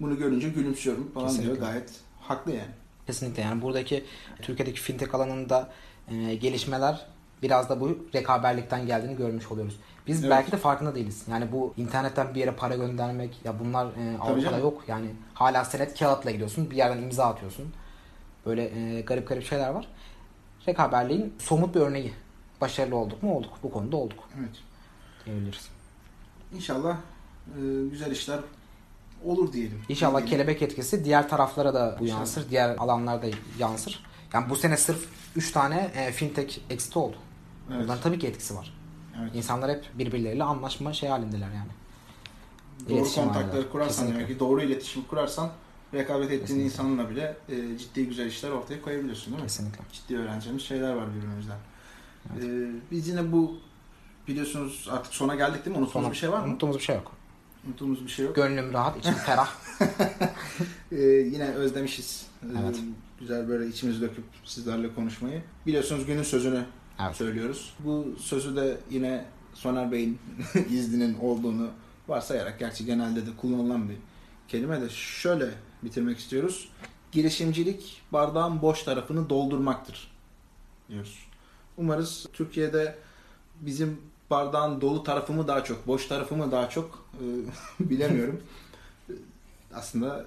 Bunu 0.00 0.18
görünce 0.18 0.48
gülümsüyorum 0.48 1.10
falan 1.14 1.26
Kesinlikle. 1.28 1.54
diyor. 1.56 1.66
Gayet 1.66 1.90
haklı 2.20 2.50
yani. 2.50 2.70
Kesinlikle 3.06 3.42
yani 3.42 3.62
buradaki 3.62 4.04
Türkiye'deki 4.42 4.80
fintech 4.80 5.14
alanında 5.14 5.70
e, 6.10 6.34
gelişmeler 6.34 7.06
biraz 7.42 7.68
da 7.68 7.80
bu 7.80 7.98
rekaberlikten 8.14 8.86
geldiğini 8.86 9.16
görmüş 9.16 9.46
oluyoruz. 9.52 9.76
Biz 10.06 10.20
Evet. 10.20 10.30
belki 10.30 10.52
de 10.52 10.56
farkında 10.56 10.94
değiliz. 10.94 11.22
Yani 11.30 11.52
bu 11.52 11.74
internetten 11.76 12.34
bir 12.34 12.40
yere 12.40 12.50
para 12.52 12.76
göndermek 12.76 13.40
ya 13.44 13.60
bunlar 13.60 13.86
e, 13.86 14.18
Avrupa'da 14.20 14.58
yok. 14.58 14.82
Yani 14.88 15.06
hala 15.34 15.64
senet 15.64 15.98
kağıtla 15.98 16.30
gidiyorsun. 16.30 16.70
Bir 16.70 16.76
yerden 16.76 17.02
imza 17.02 17.24
atıyorsun. 17.24 17.72
Böyle 18.46 18.96
e, 18.96 19.00
garip 19.00 19.28
garip 19.28 19.44
şeyler 19.46 19.68
var. 19.70 19.88
Rekaberliğin 20.68 21.34
somut 21.38 21.74
bir 21.74 21.80
örneği. 21.80 22.12
Başarılı 22.60 22.96
olduk 22.96 23.22
mu? 23.22 23.34
Olduk. 23.36 23.50
Bu 23.62 23.70
konuda 23.72 23.96
olduk 23.96 24.18
Evet. 24.40 24.50
diyebiliriz. 25.26 25.68
İnşallah 26.54 26.96
e, 27.46 27.60
güzel 27.90 28.10
işler 28.10 28.40
olur 29.24 29.52
diyelim. 29.52 29.82
İnşallah 29.88 30.18
diyelim? 30.18 30.30
kelebek 30.30 30.62
etkisi 30.62 31.04
diğer 31.04 31.28
taraflara 31.28 31.74
da 31.74 31.96
bu 32.00 32.04
İnşallah. 32.04 32.18
yansır. 32.18 32.50
Diğer 32.50 32.76
alanlarda 32.76 33.26
yansır. 33.58 34.04
Yani 34.34 34.50
bu 34.50 34.56
sene 34.56 34.76
sırf 34.76 35.08
3 35.36 35.52
tane 35.52 35.90
e, 35.94 36.12
fintech 36.12 36.58
exit 36.70 36.96
oldu. 36.96 37.16
Evet. 37.70 37.84
Bunların 37.84 38.02
tabii 38.02 38.18
ki 38.18 38.26
etkisi 38.26 38.56
var. 38.56 38.74
Evet. 39.20 39.30
İnsanlar 39.34 39.70
hep 39.70 39.84
birbirleriyle 39.94 40.44
anlaşma 40.44 40.92
şey 40.92 41.08
halindeler 41.08 41.48
yani. 41.54 41.70
Doğru 42.88 42.94
İletişim 42.98 43.24
kontakları 43.24 43.44
halindeler. 43.46 43.72
kurarsan 43.72 43.88
Kesinlikle. 43.88 44.14
demek 44.14 44.28
ki 44.28 44.40
doğru 44.40 44.62
iletişim 44.62 45.02
kurarsan 45.04 45.50
rekabet 45.94 46.24
ettiğin 46.26 46.40
Kesinlikle. 46.40 46.64
insanla 46.64 47.10
bile 47.10 47.36
e, 47.48 47.78
ciddi 47.78 48.06
güzel 48.08 48.26
işler 48.26 48.50
ortaya 48.50 48.82
koyabiliyorsun 48.82 49.26
değil 49.32 49.42
mi? 49.42 49.46
Kesinlikle. 49.46 49.80
Ciddi 49.92 50.18
öğreneceğimiz 50.18 50.62
şeyler 50.62 50.92
var 50.92 51.06
birbirimizden. 51.16 51.58
E, 52.40 52.70
biz 52.90 53.08
yine 53.08 53.32
bu 53.32 53.58
biliyorsunuz 54.28 54.88
artık 54.90 55.14
sona 55.14 55.34
geldik 55.34 55.64
değil 55.64 55.76
mi? 55.76 55.82
Unuttuğumuz 55.82 56.04
Sonra- 56.04 56.12
bir 56.12 56.18
şey 56.18 56.32
var 56.32 56.40
mı? 56.40 56.46
Unuttuğumuz 56.46 56.76
bir 56.76 56.82
şey 56.82 56.96
yok. 56.96 57.12
Unuttuğumuz 57.66 58.04
bir 58.04 58.10
şey 58.10 58.24
yok. 58.24 58.36
Gönlüm 58.36 58.72
rahat, 58.72 58.98
içim 58.98 59.14
ferah. 59.26 59.50
E, 60.92 60.96
yine 61.06 61.48
özlemişiz. 61.48 62.26
E, 62.42 62.46
Evet. 62.64 62.80
Güzel 63.20 63.48
böyle 63.48 63.66
içimizi 63.66 64.00
döküp 64.00 64.24
sizlerle 64.44 64.94
konuşmayı. 64.94 65.42
Biliyorsunuz 65.66 66.06
günün 66.06 66.22
sözünü 66.22 66.64
Evet. 67.02 67.16
söylüyoruz. 67.16 67.74
Bu 67.78 68.06
sözü 68.18 68.56
de 68.56 68.76
yine 68.90 69.24
Soner 69.54 69.92
Bey'in 69.92 70.18
izninin 70.70 71.18
olduğunu 71.18 71.68
varsayarak 72.08 72.58
gerçi 72.58 72.84
genelde 72.86 73.26
de 73.26 73.30
kullanılan 73.40 73.88
bir 73.88 73.96
kelime 74.48 74.80
de 74.80 74.88
şöyle 74.88 75.48
bitirmek 75.82 76.18
istiyoruz. 76.18 76.68
Girişimcilik 77.12 78.02
bardağın 78.12 78.62
boş 78.62 78.82
tarafını 78.82 79.30
doldurmaktır 79.30 80.10
diyoruz. 80.88 81.18
Umarız 81.76 82.26
Türkiye'de 82.32 82.98
bizim 83.60 84.00
bardağın 84.30 84.80
dolu 84.80 85.02
tarafı 85.02 85.32
mı 85.32 85.48
daha 85.48 85.64
çok, 85.64 85.86
boş 85.86 86.06
tarafı 86.06 86.36
mı 86.36 86.52
daha 86.52 86.68
çok 86.68 87.06
e, 87.14 87.24
bilemiyorum. 87.90 88.40
Aslında 89.74 90.26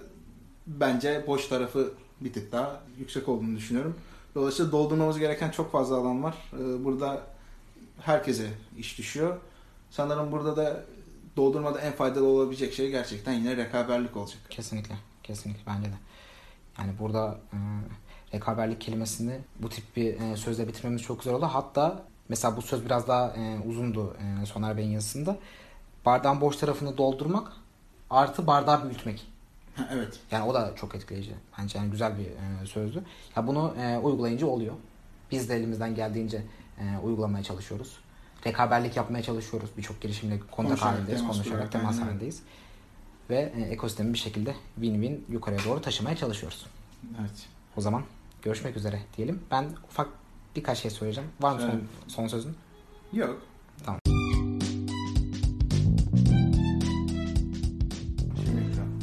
bence 0.67 1.23
boş 1.27 1.47
tarafı 1.47 1.93
bir 2.21 2.33
tık 2.33 2.51
daha 2.51 2.81
yüksek 2.99 3.29
olduğunu 3.29 3.57
düşünüyorum. 3.57 3.95
Dolayısıyla 4.35 4.71
doldurmamız 4.71 5.19
gereken 5.19 5.51
çok 5.51 5.71
fazla 5.71 5.95
alan 5.95 6.23
var. 6.23 6.35
E, 6.53 6.83
Burada 6.85 7.21
herkese 8.01 8.47
iş 8.77 8.97
düşüyor. 8.97 9.37
Sanırım 9.91 10.31
burada 10.31 10.57
da 10.57 10.83
doldurmada 11.37 11.79
en 11.81 11.93
faydalı 11.93 12.25
olabilecek 12.25 12.73
şey 12.73 12.89
gerçekten 12.89 13.33
yine 13.33 13.57
rekaberlik 13.57 14.17
olacak. 14.17 14.39
Kesinlikle. 14.49 14.95
Kesinlikle 15.25 15.61
bence 15.67 15.87
de. 15.87 15.95
Yani 16.79 16.91
burada 16.99 17.37
e, 17.53 17.57
rekaberlik 18.33 18.81
kelimesini 18.81 19.39
bu 19.59 19.69
tip 19.69 19.95
bir 19.95 20.21
e, 20.21 20.37
sözle 20.37 20.67
bitirmemiz 20.67 21.01
çok 21.01 21.19
güzel 21.19 21.33
oldu. 21.33 21.45
Hatta 21.45 22.03
mesela 22.29 22.57
bu 22.57 22.61
söz 22.61 22.85
biraz 22.85 23.07
daha 23.07 23.27
e, 23.27 23.59
uzundu 23.59 24.17
e, 24.41 24.45
Soner 24.45 24.77
Bey'in 24.77 24.91
yazısında. 24.91 25.37
Bardağın 26.05 26.41
boş 26.41 26.57
tarafını 26.57 26.97
doldurmak 26.97 27.51
artı 28.09 28.47
bardağı 28.47 28.83
büyütmek. 28.83 29.27
Ha, 29.75 29.89
evet. 29.91 30.19
Yani 30.31 30.43
o 30.43 30.53
da 30.53 30.73
çok 30.75 30.95
etkileyici. 30.95 31.35
Bence 31.59 31.77
yani 31.79 31.91
güzel 31.91 32.17
bir 32.17 32.25
e, 32.25 32.65
sözdü. 32.65 33.03
Ya 33.35 33.47
bunu 33.47 33.75
e, 33.79 33.97
uygulayınca 33.97 34.47
oluyor. 34.47 34.73
Biz 35.31 35.49
de 35.49 35.55
elimizden 35.55 35.95
geldiğince 35.95 36.41
e, 36.79 36.97
uygulamaya 37.03 37.43
çalışıyoruz. 37.43 37.97
Rekaberlik 38.45 38.97
yapmaya 38.97 39.23
çalışıyoruz. 39.23 39.69
Birçok 39.77 40.01
girişimle 40.01 40.39
kontak 40.39 40.55
Konuşarak, 40.55 40.93
halindeyiz. 40.93 41.21
temas 41.21 41.37
Konuşarak 41.37 41.71
temas 41.71 41.99
aynen. 41.99 42.11
Ve 43.29 43.53
e, 43.57 43.61
ekosistemi 43.61 44.13
bir 44.13 44.17
şekilde 44.17 44.55
win-win 44.81 45.19
yukarıya 45.29 45.63
doğru 45.65 45.81
taşımaya 45.81 46.15
çalışıyoruz. 46.15 46.65
Evet. 47.19 47.47
O 47.77 47.81
zaman 47.81 48.03
görüşmek 48.41 48.77
üzere 48.77 49.01
diyelim. 49.17 49.41
Ben 49.51 49.69
ufak 49.89 50.09
birkaç 50.55 50.77
şey 50.77 50.91
söyleyeceğim. 50.91 51.29
Var 51.41 51.55
mı 51.55 51.61
son, 51.61 51.81
son 52.07 52.27
sözün? 52.27 52.55
Yok. 53.13 53.41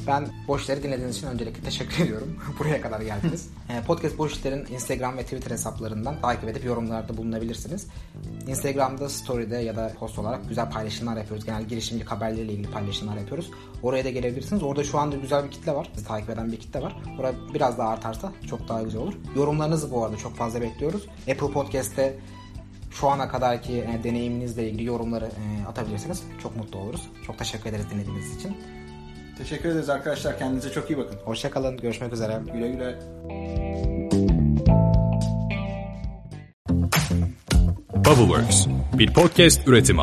Ben 0.06 0.28
Boş 0.48 0.62
İşler'i 0.62 0.82
dinlediğiniz 0.82 1.16
için 1.16 1.26
öncelikle 1.26 1.62
teşekkür 1.62 2.04
ediyorum. 2.04 2.36
Buraya 2.58 2.80
kadar 2.80 3.00
geldiniz. 3.00 3.48
Ee, 3.70 3.82
Podcast 3.86 4.18
Boş 4.18 4.32
İşler'in 4.32 4.66
Instagram 4.74 5.16
ve 5.16 5.22
Twitter 5.22 5.50
hesaplarından 5.50 6.20
takip 6.20 6.48
edip 6.48 6.64
yorumlarda 6.64 7.16
bulunabilirsiniz. 7.16 7.86
Instagram'da 8.46 9.08
story'de 9.08 9.56
ya 9.56 9.76
da 9.76 9.92
post 9.98 10.18
olarak 10.18 10.48
güzel 10.48 10.70
paylaşımlar 10.70 11.16
yapıyoruz. 11.16 11.44
Genel 11.44 11.64
girişimci 11.64 12.04
haberleriyle 12.04 12.52
ilgili 12.52 12.70
paylaşımlar 12.70 13.16
yapıyoruz. 13.16 13.50
Oraya 13.82 14.04
da 14.04 14.10
gelebilirsiniz. 14.10 14.62
Orada 14.62 14.84
şu 14.84 14.98
anda 14.98 15.16
güzel 15.16 15.44
bir 15.44 15.50
kitle 15.50 15.72
var. 15.72 15.90
Bizi 15.96 16.06
takip 16.06 16.30
eden 16.30 16.52
bir 16.52 16.60
kitle 16.60 16.82
var. 16.82 16.96
Orada 17.18 17.34
biraz 17.54 17.78
daha 17.78 17.88
artarsa 17.88 18.32
çok 18.50 18.68
daha 18.68 18.82
güzel 18.82 19.00
olur. 19.00 19.14
Yorumlarınızı 19.36 19.90
bu 19.90 20.04
arada 20.04 20.16
çok 20.16 20.36
fazla 20.36 20.60
bekliyoruz. 20.60 21.06
Apple 21.30 21.50
Podcast'te 21.52 22.14
şu 22.90 23.08
ana 23.08 23.28
kadarki 23.28 23.72
e, 23.72 24.00
deneyiminizle 24.04 24.68
ilgili 24.68 24.84
yorumları 24.84 25.24
e, 25.24 25.66
atabilirsiniz. 25.66 26.22
Çok 26.42 26.56
mutlu 26.56 26.78
oluruz. 26.78 27.08
Çok 27.26 27.38
teşekkür 27.38 27.70
ederiz 27.70 27.90
dinlediğiniz 27.90 28.36
için. 28.36 28.56
Teşekkür 29.42 29.68
ederiz 29.68 29.88
arkadaşlar. 29.88 30.38
Kendinize 30.38 30.70
çok 30.70 30.90
iyi 30.90 30.98
bakın. 30.98 31.18
Hoşçakalın. 31.24 31.76
Görüşmek 31.76 32.12
üzere. 32.12 32.40
Güle 32.52 32.68
güle. 32.68 32.98
Bubbleworks 38.04 38.66
bir 38.92 39.14
podcast 39.14 39.68
üretimi. 39.68 40.02